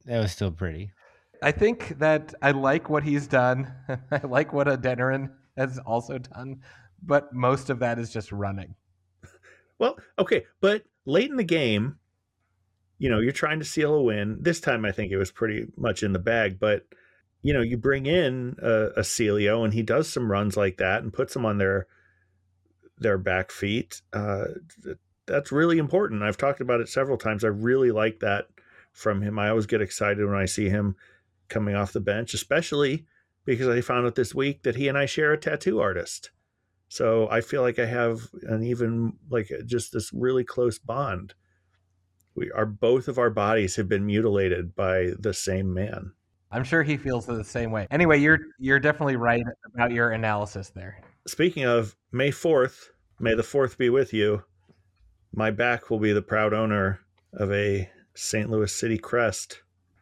that 0.05 0.19
was 0.19 0.31
still 0.31 0.51
pretty. 0.51 0.91
I 1.41 1.51
think 1.51 1.99
that 1.99 2.33
I 2.41 2.51
like 2.51 2.89
what 2.89 3.03
he's 3.03 3.27
done. 3.27 3.71
I 4.11 4.21
like 4.25 4.53
what 4.53 4.67
Adeniran 4.67 5.31
has 5.57 5.79
also 5.79 6.17
done, 6.17 6.61
but 7.01 7.33
most 7.33 7.69
of 7.69 7.79
that 7.79 7.99
is 7.99 8.11
just 8.11 8.31
running. 8.31 8.75
Well, 9.77 9.97
okay, 10.17 10.45
but 10.59 10.83
late 11.05 11.29
in 11.29 11.37
the 11.37 11.43
game, 11.43 11.97
you 12.97 13.09
know, 13.09 13.19
you're 13.19 13.31
trying 13.31 13.59
to 13.59 13.65
seal 13.65 13.93
a 13.93 14.01
win. 14.01 14.37
This 14.41 14.59
time, 14.59 14.83
I 14.83 14.91
think 14.91 15.11
it 15.11 15.17
was 15.17 15.31
pretty 15.31 15.67
much 15.77 16.03
in 16.03 16.11
the 16.11 16.19
bag, 16.19 16.59
but 16.59 16.83
you 17.41 17.53
know, 17.53 17.61
you 17.61 17.77
bring 17.77 18.05
in 18.05 18.55
a, 18.61 18.87
a 18.97 19.01
Celio 19.01 19.63
and 19.63 19.73
he 19.73 19.81
does 19.81 20.11
some 20.11 20.31
runs 20.31 20.57
like 20.57 20.77
that 20.77 21.03
and 21.03 21.13
puts 21.13 21.33
them 21.33 21.45
on 21.45 21.57
their 21.57 21.87
their 22.97 23.17
back 23.17 23.51
feet. 23.51 24.01
Uh, 24.11 24.45
that's 25.25 25.51
really 25.51 25.77
important. 25.77 26.23
I've 26.23 26.37
talked 26.37 26.59
about 26.59 26.81
it 26.81 26.89
several 26.89 27.17
times. 27.17 27.43
I 27.43 27.47
really 27.47 27.91
like 27.91 28.19
that 28.19 28.47
from 28.91 29.21
him. 29.21 29.39
I 29.39 29.49
always 29.49 29.67
get 29.67 29.81
excited 29.81 30.25
when 30.25 30.35
I 30.35 30.45
see 30.45 30.69
him 30.69 30.95
coming 31.47 31.75
off 31.75 31.93
the 31.93 32.01
bench, 32.01 32.33
especially 32.33 33.05
because 33.45 33.67
I 33.69 33.81
found 33.81 34.05
out 34.05 34.15
this 34.15 34.35
week 34.35 34.63
that 34.63 34.75
he 34.75 34.87
and 34.87 34.97
I 34.97 35.05
share 35.05 35.31
a 35.31 35.37
tattoo 35.37 35.79
artist. 35.79 36.31
So 36.89 37.29
I 37.29 37.41
feel 37.41 37.61
like 37.61 37.79
I 37.79 37.85
have 37.85 38.27
an 38.43 38.63
even 38.63 39.13
like 39.29 39.49
just 39.65 39.93
this 39.93 40.11
really 40.11 40.43
close 40.43 40.77
bond. 40.79 41.35
We 42.35 42.51
are 42.51 42.65
both 42.65 43.07
of 43.07 43.17
our 43.17 43.29
bodies 43.29 43.75
have 43.75 43.87
been 43.87 44.05
mutilated 44.05 44.75
by 44.75 45.11
the 45.19 45.33
same 45.33 45.73
man. 45.73 46.13
I'm 46.51 46.63
sure 46.63 46.83
he 46.83 46.97
feels 46.97 47.25
the 47.25 47.43
same 47.43 47.71
way. 47.71 47.87
Anyway, 47.91 48.19
you're 48.19 48.39
you're 48.57 48.79
definitely 48.79 49.15
right 49.15 49.43
about 49.73 49.91
your 49.91 50.11
analysis 50.11 50.69
there. 50.69 50.99
Speaking 51.27 51.65
of 51.65 51.95
May 52.11 52.31
4th, 52.31 52.87
may 53.19 53.35
the 53.35 53.43
4th 53.43 53.77
be 53.77 53.89
with 53.89 54.13
you. 54.13 54.43
My 55.31 55.51
back 55.51 55.89
will 55.89 55.99
be 55.99 56.11
the 56.11 56.23
proud 56.23 56.53
owner 56.53 57.01
of 57.33 57.51
a 57.51 57.89
St. 58.15 58.49
Louis 58.49 58.73
City 58.73 58.97
crest. 58.97 59.61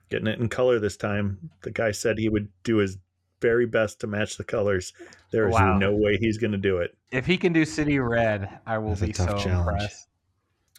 Getting 0.09 0.27
it 0.27 0.39
in 0.39 0.47
color 0.47 0.79
this 0.79 0.95
time. 0.95 1.49
The 1.63 1.71
guy 1.71 1.91
said 1.91 2.17
he 2.17 2.29
would 2.29 2.47
do 2.63 2.77
his 2.77 2.97
very 3.41 3.65
best 3.65 3.99
to 3.99 4.07
match 4.07 4.37
the 4.37 4.45
colors. 4.45 4.93
There 5.31 5.49
is 5.49 5.53
wow. 5.53 5.77
no 5.77 5.93
way 5.93 6.17
he's 6.17 6.37
going 6.37 6.53
to 6.53 6.57
do 6.57 6.77
it. 6.77 6.97
If 7.11 7.25
he 7.25 7.37
can 7.37 7.51
do 7.51 7.65
City 7.65 7.99
Red, 7.99 8.49
I 8.65 8.77
will 8.77 8.95
That's 8.95 9.01
be 9.01 9.13
so 9.13 9.25
challenge. 9.37 9.47
impressed. 9.47 10.07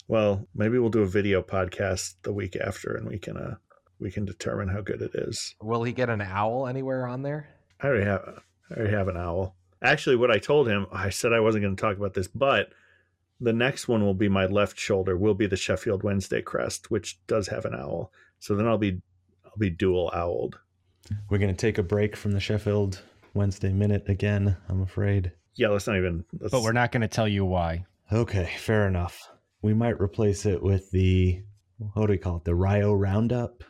Well, 0.08 0.48
maybe 0.54 0.78
we'll 0.78 0.88
do 0.88 1.02
a 1.02 1.06
video 1.06 1.42
podcast 1.42 2.14
the 2.22 2.32
week 2.32 2.56
after, 2.56 2.94
and 2.94 3.06
we 3.06 3.18
can 3.18 3.36
uh 3.36 3.56
we 4.00 4.10
can 4.10 4.24
determine 4.24 4.68
how 4.68 4.80
good 4.80 5.02
it 5.02 5.12
is. 5.14 5.54
Will 5.62 5.82
he 5.82 5.92
get 5.92 6.10
an 6.10 6.20
owl 6.20 6.66
anywhere 6.66 7.06
on 7.06 7.22
there? 7.22 7.48
I 7.80 7.86
already 7.86 8.04
have 8.04 8.42
I 8.70 8.74
already 8.74 8.94
have 8.94 9.08
an 9.08 9.16
owl. 9.16 9.56
Actually, 9.82 10.16
what 10.16 10.30
I 10.30 10.38
told 10.38 10.68
him, 10.68 10.86
I 10.92 11.10
said 11.10 11.32
I 11.32 11.40
wasn't 11.40 11.62
going 11.62 11.76
to 11.76 11.80
talk 11.80 11.96
about 11.96 12.14
this, 12.14 12.26
but 12.26 12.70
the 13.40 13.52
next 13.52 13.86
one 13.86 14.04
will 14.04 14.14
be 14.14 14.28
my 14.28 14.46
left 14.46 14.78
shoulder. 14.78 15.16
Will 15.16 15.34
be 15.34 15.46
the 15.46 15.56
Sheffield 15.56 16.02
Wednesday 16.02 16.42
crest, 16.42 16.90
which 16.90 17.24
does 17.26 17.48
have 17.48 17.64
an 17.64 17.74
owl. 17.74 18.12
So 18.40 18.54
then 18.54 18.66
I'll 18.66 18.78
be 18.78 19.00
I'll 19.44 19.58
be 19.58 19.70
dual 19.70 20.10
owled. 20.12 20.58
We're 21.30 21.38
going 21.38 21.54
to 21.54 21.56
take 21.56 21.78
a 21.78 21.82
break 21.82 22.16
from 22.16 22.32
the 22.32 22.40
Sheffield 22.40 23.02
Wednesday 23.34 23.72
minute 23.72 24.04
again. 24.08 24.56
I'm 24.68 24.82
afraid. 24.82 25.32
Yeah, 25.54 25.68
let's 25.68 25.86
not 25.86 25.96
even. 25.96 26.24
Let's... 26.38 26.52
But 26.52 26.62
we're 26.62 26.72
not 26.72 26.92
going 26.92 27.00
to 27.02 27.08
tell 27.08 27.28
you 27.28 27.44
why. 27.44 27.86
Okay, 28.12 28.50
fair 28.58 28.86
enough. 28.86 29.30
We 29.62 29.74
might 29.74 30.00
replace 30.00 30.46
it 30.46 30.62
with 30.62 30.90
the 30.90 31.42
what 31.78 32.06
do 32.06 32.12
we 32.12 32.18
call 32.18 32.38
it? 32.38 32.44
The 32.44 32.54
Rio 32.54 32.92
Roundup. 32.92 33.62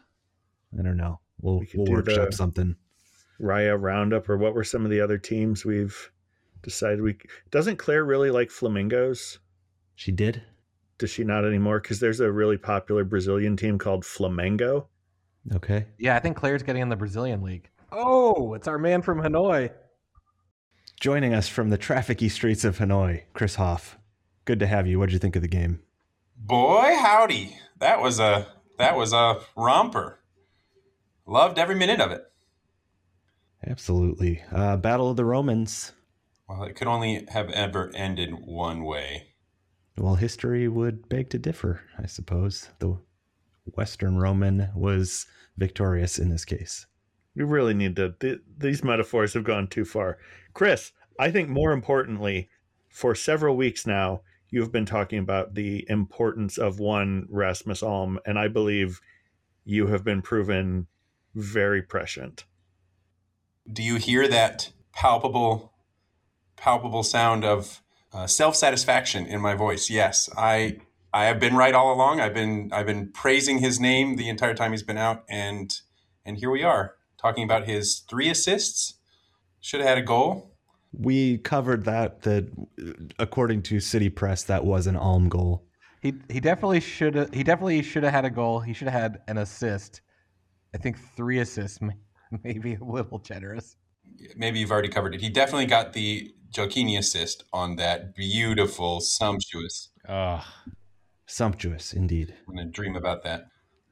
I 0.76 0.82
don't 0.82 0.96
know. 0.96 1.20
We'll 1.40 1.60
we 1.60 1.68
we'll 1.74 1.92
workshop 1.92 2.32
something. 2.32 2.76
Raya 3.40 3.80
Roundup, 3.80 4.28
or 4.28 4.36
what 4.36 4.54
were 4.54 4.64
some 4.64 4.84
of 4.84 4.90
the 4.90 5.00
other 5.00 5.18
teams 5.18 5.64
we've 5.64 6.10
decided 6.62 7.02
we 7.02 7.16
doesn't 7.50 7.76
Claire 7.76 8.04
really 8.04 8.30
like 8.30 8.50
flamingos? 8.50 9.38
She 9.94 10.12
did. 10.12 10.42
Does 10.98 11.10
she 11.10 11.22
not 11.22 11.44
anymore? 11.44 11.80
Because 11.80 12.00
there's 12.00 12.20
a 12.20 12.30
really 12.30 12.56
popular 12.56 13.04
Brazilian 13.04 13.56
team 13.56 13.78
called 13.78 14.02
Flamengo. 14.02 14.86
Okay. 15.54 15.86
Yeah, 15.98 16.16
I 16.16 16.18
think 16.18 16.36
Claire's 16.36 16.64
getting 16.64 16.82
in 16.82 16.88
the 16.88 16.96
Brazilian 16.96 17.42
league. 17.42 17.70
Oh, 17.92 18.54
it's 18.54 18.68
our 18.68 18.78
man 18.78 19.02
from 19.02 19.20
Hanoi. 19.22 19.70
Joining 21.00 21.32
us 21.32 21.48
from 21.48 21.70
the 21.70 21.78
trafficy 21.78 22.28
streets 22.30 22.64
of 22.64 22.78
Hanoi, 22.78 23.22
Chris 23.32 23.54
Hoff. 23.54 23.98
Good 24.44 24.58
to 24.58 24.66
have 24.66 24.86
you. 24.86 24.98
What'd 24.98 25.12
you 25.12 25.20
think 25.20 25.36
of 25.36 25.42
the 25.42 25.48
game? 25.48 25.80
Boy, 26.36 26.96
howdy. 26.98 27.56
That 27.78 28.00
was 28.00 28.18
a 28.18 28.46
that 28.78 28.96
was 28.96 29.12
a 29.12 29.40
romper. 29.56 30.17
Loved 31.28 31.58
every 31.58 31.74
minute 31.74 32.00
of 32.00 32.10
it. 32.10 32.22
Absolutely. 33.66 34.42
Uh, 34.50 34.78
Battle 34.78 35.10
of 35.10 35.18
the 35.18 35.26
Romans. 35.26 35.92
Well, 36.48 36.62
it 36.62 36.74
could 36.74 36.88
only 36.88 37.26
have 37.28 37.50
ever 37.50 37.92
ended 37.94 38.30
one 38.46 38.82
way. 38.82 39.34
Well, 39.98 40.14
history 40.14 40.68
would 40.68 41.06
beg 41.10 41.28
to 41.30 41.38
differ, 41.38 41.82
I 41.98 42.06
suppose. 42.06 42.70
The 42.78 42.96
Western 43.74 44.16
Roman 44.16 44.70
was 44.74 45.26
victorious 45.58 46.18
in 46.18 46.30
this 46.30 46.46
case. 46.46 46.86
We 47.34 47.44
really 47.44 47.74
need 47.74 47.96
to. 47.96 48.14
Th- 48.18 48.40
these 48.56 48.82
metaphors 48.82 49.34
have 49.34 49.44
gone 49.44 49.66
too 49.66 49.84
far. 49.84 50.16
Chris, 50.54 50.92
I 51.18 51.30
think 51.30 51.50
more 51.50 51.72
importantly, 51.72 52.48
for 52.88 53.14
several 53.14 53.54
weeks 53.54 53.86
now, 53.86 54.22
you've 54.48 54.72
been 54.72 54.86
talking 54.86 55.18
about 55.18 55.54
the 55.54 55.84
importance 55.90 56.56
of 56.56 56.78
one 56.78 57.26
Rasmus 57.28 57.82
Alm, 57.82 58.18
and 58.24 58.38
I 58.38 58.48
believe 58.48 59.02
you 59.66 59.88
have 59.88 60.04
been 60.04 60.22
proven 60.22 60.86
very 61.38 61.82
prescient. 61.82 62.44
Do 63.70 63.82
you 63.82 63.96
hear 63.96 64.28
that 64.28 64.72
palpable, 64.92 65.72
palpable 66.56 67.02
sound 67.02 67.44
of 67.44 67.82
uh, 68.12 68.26
self-satisfaction 68.26 69.26
in 69.26 69.40
my 69.40 69.54
voice? 69.54 69.90
Yes, 69.90 70.28
I 70.36 70.78
I 71.12 71.24
have 71.24 71.40
been 71.40 71.56
right 71.56 71.74
all 71.74 71.92
along. 71.92 72.20
I've 72.20 72.34
been 72.34 72.70
I've 72.72 72.86
been 72.86 73.12
praising 73.12 73.58
his 73.58 73.78
name 73.78 74.16
the 74.16 74.28
entire 74.28 74.54
time 74.54 74.72
he's 74.72 74.82
been 74.82 74.98
out, 74.98 75.24
and 75.28 75.74
and 76.24 76.36
here 76.38 76.50
we 76.50 76.62
are 76.62 76.94
talking 77.20 77.44
about 77.44 77.66
his 77.66 78.00
three 78.08 78.28
assists. 78.28 78.94
Should 79.60 79.80
have 79.80 79.88
had 79.88 79.98
a 79.98 80.02
goal. 80.02 80.56
We 80.92 81.38
covered 81.38 81.84
that. 81.84 82.22
That 82.22 82.50
according 83.18 83.62
to 83.64 83.80
City 83.80 84.08
Press, 84.08 84.42
that 84.44 84.64
was 84.64 84.86
an 84.86 84.96
Alm 84.96 85.28
goal. 85.28 85.64
He 86.00 86.14
he 86.28 86.40
definitely 86.40 86.80
should 86.80 87.14
have. 87.14 87.34
He 87.34 87.42
definitely 87.42 87.82
should 87.82 88.02
have 88.02 88.12
had 88.12 88.24
a 88.24 88.30
goal. 88.30 88.60
He 88.60 88.72
should 88.72 88.88
have 88.88 89.00
had 89.00 89.20
an 89.28 89.38
assist. 89.38 90.00
I 90.74 90.78
think 90.78 90.98
three 91.16 91.38
assists, 91.38 91.80
may 91.80 91.94
maybe 92.44 92.74
a 92.74 92.84
little 92.84 93.18
generous. 93.18 93.76
Maybe 94.36 94.58
you've 94.58 94.70
already 94.72 94.88
covered 94.88 95.14
it. 95.14 95.20
He 95.20 95.28
definitely 95.28 95.66
got 95.66 95.92
the 95.92 96.32
Gioacchini 96.52 96.98
assist 96.98 97.44
on 97.52 97.76
that 97.76 98.14
beautiful, 98.14 99.00
sumptuous. 99.00 99.90
Oh, 100.08 100.44
Sumptuous, 101.30 101.92
indeed. 101.92 102.34
I'm 102.48 102.54
gonna 102.56 102.70
dream 102.70 102.96
about 102.96 103.22
that. 103.24 103.48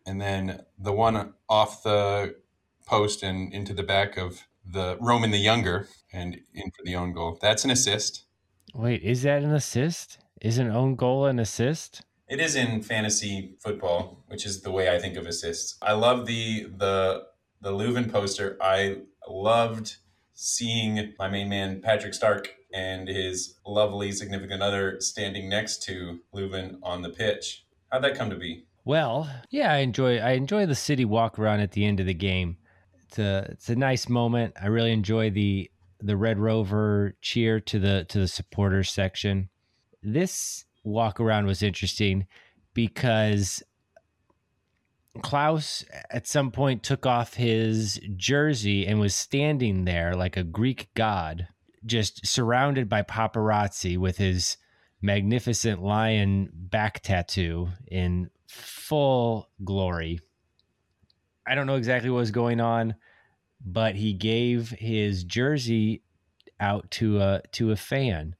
And 0.06 0.18
then 0.20 0.62
the 0.78 0.92
one 0.92 1.34
off 1.50 1.82
the 1.82 2.36
post 2.86 3.22
and 3.22 3.52
into 3.52 3.74
the 3.74 3.82
back 3.82 4.16
of 4.16 4.46
the 4.64 4.96
Roman 5.00 5.32
the 5.32 5.38
Younger 5.38 5.86
and 6.12 6.34
in 6.54 6.70
for 6.70 6.82
the 6.84 6.96
own 6.96 7.12
goal. 7.12 7.38
That's 7.42 7.64
an 7.64 7.70
assist. 7.70 8.24
wait, 8.74 9.02
is 9.02 9.20
that 9.22 9.42
an 9.42 9.52
assist? 9.52 10.18
Is 10.40 10.56
an 10.56 10.70
own 10.70 10.96
goal 10.96 11.26
an 11.26 11.38
assist? 11.38 12.05
It 12.28 12.40
is 12.40 12.56
in 12.56 12.82
fantasy 12.82 13.54
football, 13.60 14.24
which 14.26 14.44
is 14.44 14.62
the 14.62 14.72
way 14.72 14.94
I 14.94 14.98
think 14.98 15.16
of 15.16 15.26
assists. 15.26 15.76
I 15.80 15.92
love 15.92 16.26
the 16.26 16.64
the 16.76 17.24
the 17.60 17.70
Löwen 17.70 18.10
poster. 18.10 18.56
I 18.60 18.98
loved 19.28 19.96
seeing 20.34 21.14
my 21.18 21.28
main 21.28 21.48
man 21.48 21.80
Patrick 21.80 22.14
Stark 22.14 22.52
and 22.72 23.08
his 23.08 23.54
lovely 23.64 24.12
significant 24.12 24.62
other 24.62 25.00
standing 25.00 25.48
next 25.48 25.82
to 25.84 26.20
Löwen 26.34 26.78
on 26.82 27.02
the 27.02 27.10
pitch. 27.10 27.64
How'd 27.90 28.04
that 28.04 28.16
come 28.16 28.30
to 28.30 28.36
be? 28.36 28.66
Well, 28.84 29.28
yeah, 29.50 29.72
I 29.72 29.78
enjoy 29.78 30.18
I 30.18 30.32
enjoy 30.32 30.66
the 30.66 30.74
city 30.74 31.04
walk 31.04 31.38
around 31.38 31.60
at 31.60 31.72
the 31.72 31.84
end 31.84 32.00
of 32.00 32.06
the 32.06 32.14
game. 32.14 32.58
It's 33.04 33.18
a 33.18 33.48
it's 33.50 33.68
a 33.68 33.76
nice 33.76 34.08
moment. 34.08 34.54
I 34.60 34.66
really 34.66 34.92
enjoy 34.92 35.30
the 35.30 35.70
the 36.00 36.16
Red 36.16 36.38
Rover 36.38 37.16
cheer 37.22 37.60
to 37.60 37.78
the 37.78 38.04
to 38.08 38.18
the 38.18 38.28
supporters 38.28 38.90
section. 38.90 39.48
This 40.02 40.65
walk 40.86 41.20
around 41.20 41.46
was 41.46 41.62
interesting 41.62 42.26
because 42.72 43.62
Klauss 45.18 45.84
at 46.10 46.26
some 46.26 46.50
point 46.50 46.82
took 46.82 47.04
off 47.04 47.34
his 47.34 48.00
jersey 48.16 48.86
and 48.86 49.00
was 49.00 49.14
standing 49.14 49.84
there 49.84 50.14
like 50.14 50.36
a 50.36 50.44
Greek 50.44 50.88
god, 50.94 51.48
just 51.84 52.26
surrounded 52.26 52.88
by 52.88 53.02
paparazzi 53.02 53.98
with 53.98 54.18
his 54.18 54.56
magnificent 55.02 55.82
lion 55.82 56.50
back 56.52 57.00
tattoo 57.00 57.68
in 57.88 58.30
full 58.46 59.48
glory. 59.64 60.20
I 61.46 61.54
don't 61.54 61.66
know 61.66 61.76
exactly 61.76 62.10
what 62.10 62.18
was 62.18 62.30
going 62.30 62.60
on, 62.60 62.94
but 63.64 63.96
he 63.96 64.12
gave 64.12 64.70
his 64.70 65.24
jersey 65.24 66.02
out 66.60 66.90
to 66.92 67.20
a 67.20 67.42
to 67.52 67.70
a 67.72 67.76
fan. 67.76 68.34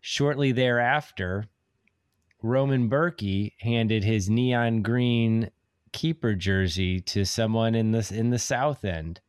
Shortly 0.00 0.52
thereafter, 0.52 1.44
Roman 2.42 2.88
Berkey 2.88 3.52
handed 3.60 4.02
his 4.04 4.30
neon 4.30 4.82
green 4.82 5.50
keeper 5.92 6.34
jersey 6.34 7.00
to 7.00 7.24
someone 7.24 7.74
in 7.74 7.90
the 7.92 8.10
in 8.14 8.30
the 8.30 8.38
South 8.38 8.84
End, 8.84 9.20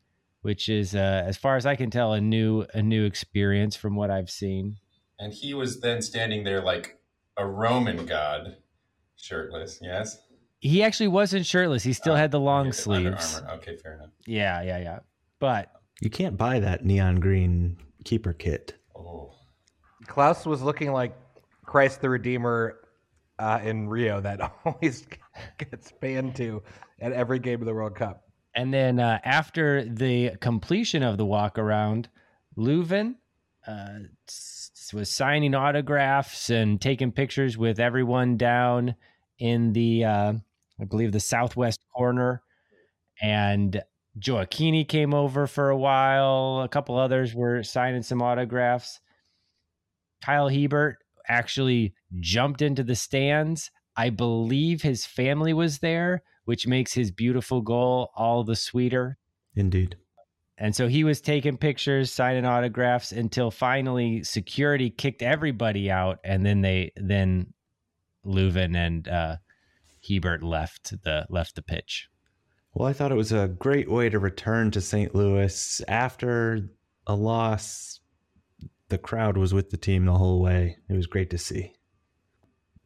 which 0.42 0.70
is, 0.70 0.96
uh, 0.96 1.24
as 1.26 1.36
far 1.38 1.58
as 1.58 1.66
I 1.66 1.76
can 1.76 1.90
tell, 1.90 2.14
a 2.14 2.22
new 2.22 2.66
a 2.74 2.82
new 2.82 3.06
experience 3.06 3.76
from 3.76 3.96
what 3.96 4.10
I've 4.10 4.30
seen. 4.30 4.78
And 5.20 5.34
he 5.34 5.54
was 5.54 5.82
then 5.82 6.02
standing 6.02 6.44
there 6.46 6.62
like 6.62 7.00
a 7.38 7.46
Roman 7.46 8.06
god, 8.06 8.58
shirtless. 9.18 9.80
Yes. 9.82 10.18
He 10.60 10.84
actually 10.84 11.08
wasn't 11.10 11.46
shirtless. 11.46 11.84
He 11.84 11.94
still 11.94 12.14
Oh, 12.14 12.18
had 12.18 12.32
the 12.32 12.40
long 12.40 12.68
Okay, 12.68 12.78
the 12.86 12.92
Under 12.92 13.18
sleeves. 13.18 13.36
Armour. 13.42 13.52
Okay, 13.56 13.78
fair 13.78 13.96
enough. 13.96 14.10
Yeah, 14.26 14.62
yeah, 14.62 14.78
yeah. 14.78 15.00
But 15.40 15.72
You 16.02 16.10
can't 16.12 16.38
buy 16.38 16.60
that 16.60 16.86
neon 16.86 17.16
green 17.20 17.78
keeper 18.06 18.34
kit. 18.34 18.76
Oh, 18.96 19.34
Klauss 20.06 20.46
was 20.46 20.62
looking 20.62 20.92
like 20.92 21.16
Christ 21.66 22.02
the 22.02 22.10
Redeemer 22.10 22.78
uh, 23.40 23.60
in 23.64 23.88
Rio 23.88 24.22
that 24.22 24.40
always 24.66 25.06
gets 25.58 25.92
banned 25.94 26.36
to 26.36 26.62
at 27.00 27.12
every 27.12 27.40
game 27.40 27.60
of 27.60 27.66
the 27.66 27.74
World 27.74 27.96
Cup. 27.96 28.24
And 28.54 28.74
then 28.74 29.00
uh, 29.00 29.20
after 29.24 29.86
the 29.86 30.32
completion 30.42 31.04
of 31.04 31.18
the 31.18 31.26
walk 31.26 31.58
around, 31.58 32.10
Löwen 32.58 33.16
uh, 33.66 34.00
was 34.94 35.16
signing 35.16 35.56
autographs 35.56 36.50
and 36.50 36.82
taking 36.82 37.12
pictures 37.12 37.58
with 37.58 37.80
everyone 37.80 38.38
down 38.38 38.96
in 39.40 39.74
the, 39.74 40.04
uh, 40.04 40.34
I 40.80 40.84
believe, 40.84 41.12
the 41.12 41.20
southwest 41.20 41.80
corner. 41.96 42.42
And 43.22 43.82
Gioacchini 44.20 44.88
came 44.88 45.14
over 45.14 45.48
for 45.48 45.70
a 45.70 45.78
while. 45.78 46.62
A 46.64 46.68
couple 46.68 46.98
others 46.98 47.34
were 47.34 47.64
signing 47.64 48.04
some 48.04 48.22
autographs. 48.22 49.00
Kyle 50.22 50.50
Hiebert 50.50 50.98
actually 51.28 51.94
jumped 52.20 52.62
into 52.62 52.84
the 52.84 52.96
stands. 52.96 53.72
I 53.96 54.10
believe 54.10 54.82
his 54.82 55.06
family 55.06 55.54
was 55.54 55.80
there, 55.80 56.24
which 56.46 56.68
makes 56.68 56.94
his 56.94 57.12
beautiful 57.12 57.62
goal 57.62 58.12
all 58.16 58.44
the 58.44 58.56
sweeter. 58.56 59.18
Indeed. 59.56 59.98
And 60.58 60.76
so 60.76 60.88
he 60.88 61.04
was 61.04 61.22
taking 61.22 61.58
pictures, 61.58 62.12
signing 62.12 62.46
autographs 62.46 63.12
until 63.12 63.50
finally 63.50 64.24
security 64.24 64.92
kicked 64.92 65.24
everybody 65.24 65.90
out, 65.90 66.20
and 66.24 66.46
then 66.46 66.62
they 66.62 66.92
then 66.96 67.54
Löwen 68.24 68.76
and 68.76 69.08
uh, 69.08 69.38
Hiebert 70.08 70.44
left 70.44 71.02
the 71.04 71.26
left 71.30 71.56
the 71.56 71.64
pitch. 71.64 72.10
Well, 72.74 72.88
I 72.88 72.94
thought 72.94 73.12
it 73.12 73.16
was 73.16 73.32
a 73.32 73.48
great 73.48 73.90
way 73.90 74.10
to 74.10 74.20
return 74.20 74.70
to 74.72 74.82
St. 74.82 75.16
Louis 75.16 75.82
after 75.88 76.70
a 77.08 77.16
loss. 77.16 78.01
The 78.92 78.98
crowd 78.98 79.38
was 79.38 79.54
with 79.54 79.70
the 79.70 79.78
team 79.78 80.04
the 80.04 80.18
whole 80.18 80.42
way. 80.42 80.76
It 80.90 80.98
was 80.98 81.08
great 81.08 81.30
to 81.30 81.38
see. 81.38 81.72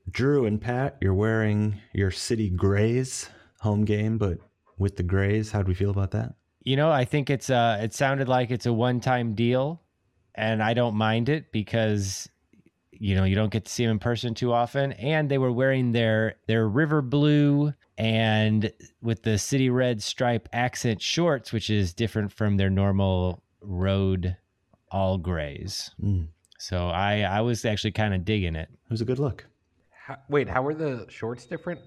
Drew 0.07 0.45
and 0.45 0.61
Pat, 0.61 0.97
you're 1.01 1.15
wearing 1.15 1.81
your 1.95 2.11
city 2.11 2.47
grays 2.47 3.27
home 3.61 3.85
game, 3.85 4.19
but 4.19 4.37
with 4.77 4.97
the 4.97 5.01
grays, 5.01 5.51
how'd 5.51 5.67
we 5.67 5.73
feel 5.73 5.89
about 5.89 6.11
that? 6.11 6.35
You 6.61 6.75
know, 6.75 6.91
I 6.91 7.05
think 7.05 7.31
it's 7.31 7.49
uh 7.49 7.79
it 7.81 7.95
sounded 7.95 8.29
like 8.29 8.51
it's 8.51 8.67
a 8.67 8.71
one 8.71 8.99
time 8.99 9.33
deal, 9.33 9.81
and 10.35 10.61
I 10.61 10.75
don't 10.75 10.93
mind 10.93 11.27
it 11.27 11.51
because 11.51 12.29
you 12.91 13.15
know 13.15 13.23
you 13.23 13.33
don't 13.33 13.51
get 13.51 13.65
to 13.65 13.71
see 13.71 13.83
them 13.83 13.93
in 13.93 13.99
person 13.99 14.35
too 14.35 14.53
often. 14.53 14.91
And 14.91 15.27
they 15.27 15.39
were 15.39 15.51
wearing 15.51 15.91
their 15.91 16.35
their 16.45 16.69
river 16.69 17.01
blue 17.01 17.73
and 17.97 18.71
with 19.01 19.23
the 19.23 19.39
city 19.39 19.71
red 19.71 20.03
stripe 20.03 20.49
accent 20.53 21.01
shorts, 21.01 21.51
which 21.51 21.71
is 21.71 21.95
different 21.95 22.31
from 22.31 22.57
their 22.57 22.69
normal 22.69 23.41
road 23.59 24.37
all 24.91 25.17
grays. 25.17 25.91
Mm, 26.02 26.28
So 26.58 26.88
I 26.89 27.21
I 27.21 27.41
was 27.41 27.65
actually 27.65 27.91
kind 27.91 28.13
of 28.13 28.26
digging 28.26 28.56
it. 28.56 28.69
it 28.71 28.91
was 28.91 29.02
a 29.02 29.06
good 29.06 29.19
look. 29.19 29.45
How, 30.06 30.17
wait, 30.30 30.48
how 30.48 30.62
were 30.62 30.76
the 30.76 31.06
shorts 31.10 31.45
different? 31.45 31.80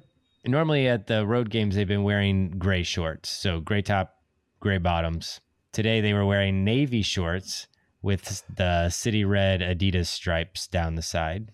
Normally 0.45 0.89
at 0.89 1.07
the 1.07 1.27
road 1.27 1.51
games 1.51 1.75
they've 1.75 1.87
been 1.87 2.05
wearing 2.05 2.51
gray 2.59 2.83
shorts, 2.83 3.29
so 3.29 3.61
gray 3.61 3.83
top, 3.83 4.17
gray 4.61 4.79
bottoms. 4.79 5.41
Today 5.73 6.01
they 6.01 6.13
were 6.15 6.25
wearing 6.27 6.65
navy 6.65 7.03
shorts 7.03 7.67
with 8.03 8.43
the 8.57 8.89
city 8.91 9.25
red 9.25 9.61
Adidas 9.61 10.07
stripes 10.07 10.67
down 10.67 10.95
the 10.95 11.03
side. 11.03 11.51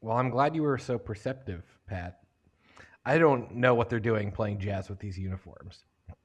Well, 0.00 0.16
I'm 0.16 0.30
glad 0.30 0.54
you 0.56 0.62
were 0.62 0.78
so 0.78 0.98
perceptive, 0.98 1.62
Pat. 1.86 2.18
I 3.04 3.18
don't 3.18 3.54
know 3.56 3.74
what 3.74 3.88
they're 3.90 4.00
doing 4.00 4.32
playing 4.32 4.58
jazz 4.58 4.88
with 4.88 4.98
these 4.98 5.18
uniforms. 5.18 5.84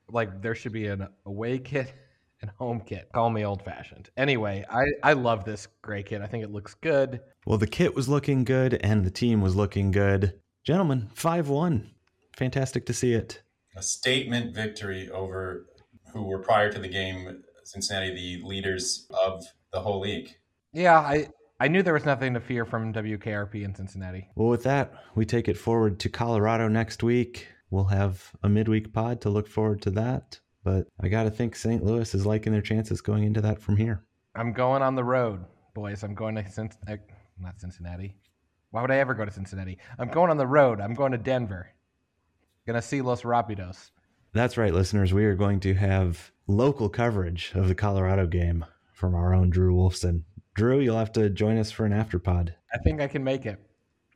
Like 0.09 0.41
there 0.41 0.55
should 0.55 0.71
be 0.71 0.87
an 0.87 1.07
away 1.25 1.59
kit 1.59 1.93
and 2.41 2.51
home 2.57 2.81
kit. 2.85 3.09
Call 3.13 3.29
me 3.29 3.45
old 3.45 3.63
fashioned. 3.63 4.09
Anyway, 4.17 4.65
I, 4.69 4.85
I 5.03 5.13
love 5.13 5.45
this 5.45 5.67
gray 5.81 6.03
kit. 6.03 6.21
I 6.21 6.27
think 6.27 6.43
it 6.43 6.51
looks 6.51 6.73
good. 6.75 7.21
Well, 7.45 7.57
the 7.57 7.67
kit 7.67 7.95
was 7.95 8.09
looking 8.09 8.43
good 8.43 8.75
and 8.75 9.05
the 9.05 9.11
team 9.11 9.41
was 9.41 9.55
looking 9.55 9.91
good. 9.91 10.39
Gentlemen, 10.63 11.09
5 11.13 11.49
1. 11.49 11.89
Fantastic 12.35 12.85
to 12.85 12.93
see 12.93 13.13
it. 13.13 13.41
a 13.75 13.81
statement 13.81 14.53
victory 14.53 15.09
over 15.09 15.65
who 16.13 16.25
were 16.25 16.39
prior 16.39 16.71
to 16.71 16.79
the 16.79 16.87
game 16.87 17.43
Cincinnati 17.67 18.13
the 18.13 18.47
leaders 18.47 19.07
of 19.09 19.45
the 19.73 19.81
whole 19.81 19.99
league. 19.99 20.35
Yeah, 20.73 20.99
I 20.99 21.27
I 21.59 21.67
knew 21.67 21.83
there 21.83 21.93
was 21.93 22.05
nothing 22.05 22.33
to 22.35 22.39
fear 22.39 22.65
from 22.65 22.93
WKRP 22.93 23.63
in 23.63 23.75
Cincinnati. 23.75 24.29
Well, 24.35 24.47
with 24.47 24.63
that, 24.63 24.93
we 25.15 25.25
take 25.25 25.47
it 25.47 25.57
forward 25.57 25.99
to 25.99 26.09
Colorado 26.09 26.67
next 26.67 27.03
week. 27.03 27.47
We'll 27.69 27.85
have 27.85 28.31
a 28.43 28.47
midweek 28.47 28.93
pod 28.93 29.21
to 29.21 29.29
look 29.29 29.47
forward 29.47 29.81
to 29.81 29.89
that. 29.91 30.39
But 30.63 30.87
I 30.99 31.07
got 31.07 31.23
to 31.23 31.31
think 31.31 31.55
St. 31.55 31.83
Louis 31.83 32.13
is 32.13 32.25
liking 32.25 32.51
their 32.51 32.61
chances 32.61 33.01
going 33.01 33.23
into 33.23 33.41
that 33.41 33.61
from 33.61 33.77
here. 33.77 34.03
I'm 34.35 34.53
going 34.53 34.81
on 34.81 34.95
the 34.95 35.03
road, 35.03 35.45
boys. 35.73 36.03
I'm 36.03 36.13
going 36.13 36.35
to 36.35 36.49
Cincinnati. 36.49 37.01
Uh, 37.01 37.13
not 37.39 37.59
Cincinnati. 37.59 38.15
Why 38.71 38.81
would 38.81 38.91
I 38.91 38.97
ever 38.97 39.13
go 39.13 39.25
to 39.25 39.31
Cincinnati? 39.31 39.77
I'm 39.97 40.09
going 40.09 40.29
on 40.29 40.37
the 40.37 40.47
road. 40.47 40.81
I'm 40.81 40.93
going 40.93 41.11
to 41.13 41.17
Denver. 41.17 41.69
Gonna 42.65 42.81
see 42.81 43.01
Los 43.01 43.21
Rapidos. 43.21 43.91
That's 44.33 44.57
right, 44.57 44.73
listeners. 44.73 45.13
We 45.13 45.23
are 45.25 45.35
going 45.35 45.61
to 45.61 45.73
have 45.75 46.31
local 46.47 46.89
coverage 46.89 47.51
of 47.55 47.69
the 47.69 47.75
Colorado 47.75 48.27
game 48.27 48.65
from 48.93 49.15
our 49.15 49.33
own 49.33 49.49
Drew 49.49 49.73
Wolfson. 49.73 50.23
Drew, 50.53 50.79
you'll 50.79 50.97
have 50.97 51.13
to 51.13 51.29
join 51.29 51.57
us 51.57 51.71
for 51.71 51.85
an 51.85 51.93
afterpod. 51.93 52.49
I 52.73 52.77
think 52.79 52.99
I 52.99 53.07
can 53.07 53.23
make 53.23 53.45
it. 53.45 53.57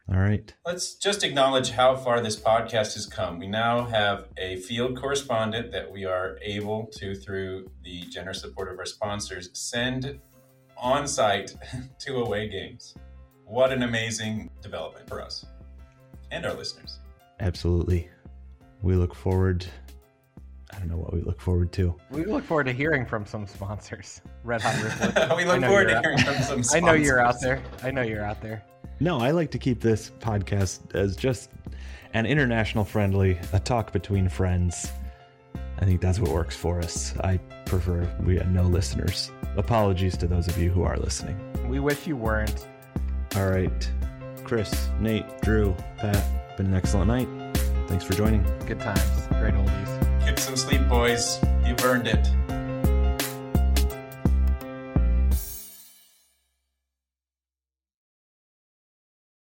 All 0.10 0.20
right. 0.20 0.54
Let's 0.66 0.96
just 0.96 1.24
acknowledge 1.24 1.72
how 1.72 1.96
far 1.96 2.22
this 2.22 2.38
podcast 2.40 2.96
has 2.96 3.06
come. 3.06 3.40
We 3.40 3.48
now 3.48 3.86
have 3.86 4.28
a 4.38 4.58
field 4.58 5.00
correspondent 5.00 5.72
that 5.72 5.90
we 5.90 6.06
are 6.06 6.38
able 6.42 6.88
to, 6.98 7.16
through 7.16 7.70
the 7.84 8.02
generous 8.10 8.42
support 8.42 8.72
of 8.72 8.78
our 8.78 8.86
sponsors, 8.86 9.50
send 9.54 10.20
on 10.78 11.08
site 11.08 11.56
to 12.00 12.18
away 12.18 12.50
games. 12.50 12.96
What 13.46 13.72
an 13.72 13.84
amazing 13.84 14.50
development 14.62 15.08
for 15.08 15.22
us 15.22 15.46
and 16.32 16.46
our 16.46 16.54
listeners. 16.54 17.00
Absolutely. 17.40 18.10
We 18.82 18.96
look 18.96 19.14
forward. 19.14 19.66
I 20.74 20.80
don't 20.80 20.90
know 20.90 20.98
what 20.98 21.14
we 21.14 21.22
look 21.22 21.40
forward 21.40 21.72
to. 21.74 21.96
We 22.10 22.26
look 22.26 22.44
forward 22.44 22.66
to 22.66 22.74
hearing 22.74 23.06
from 23.06 23.26
some 23.26 23.46
sponsors. 23.46 24.22
Red 24.44 24.62
Hot 24.62 24.82
Ripley. 24.82 25.36
we 25.38 25.46
look 25.46 25.62
forward 25.62 25.90
to 25.90 25.98
out- 25.98 26.04
hearing 26.04 26.18
from 26.20 26.36
some 26.36 26.64
sponsors. 26.64 26.74
I 26.76 26.80
know 26.80 26.94
you're 26.94 27.20
out 27.20 27.40
there. 27.42 27.62
I 27.84 27.92
know 27.92 28.02
you're 28.02 28.24
out 28.26 28.42
there. 28.42 28.64
No, 29.02 29.18
I 29.20 29.32
like 29.32 29.50
to 29.52 29.58
keep 29.58 29.82
this 29.82 30.12
podcast 30.20 30.94
as 30.94 31.16
just 31.16 31.50
an 32.14 32.28
international 32.28 32.86
friendly, 32.86 33.40
a 33.52 33.60
talk 33.60 33.92
between 33.92 34.30
friends. 34.30 34.92
I 35.80 35.86
think 35.86 36.02
that's 36.02 36.20
what 36.20 36.30
works 36.30 36.56
for 36.56 36.78
us. 36.78 37.18
I 37.24 37.38
prefer 37.66 38.08
we 38.24 38.38
had 38.38 38.54
no 38.54 38.62
listeners. 38.62 39.32
Apologies 39.58 40.16
to 40.18 40.28
those 40.28 40.48
of 40.48 40.56
you 40.60 40.70
who 40.70 40.84
are 40.84 40.98
listening. 40.98 41.36
We 41.68 41.80
wish 41.80 42.06
you 42.06 42.16
weren't. 42.16 42.68
All 43.36 43.50
right. 43.50 43.92
Chris, 44.44 44.90
Nate, 45.00 45.26
Drew, 45.42 45.76
Pat, 45.98 46.56
been 46.56 46.68
an 46.68 46.76
excellent 46.76 47.08
night. 47.08 47.28
Thanks 47.88 48.06
for 48.06 48.14
joining. 48.14 48.44
Good 48.68 48.82
times. 48.82 49.28
Great 49.40 49.56
oldies. 49.56 50.26
Get 50.26 50.38
some 50.38 50.56
sleep, 50.56 50.88
boys. 50.88 51.44
You've 51.66 51.84
earned 51.84 52.06
it. 52.06 52.28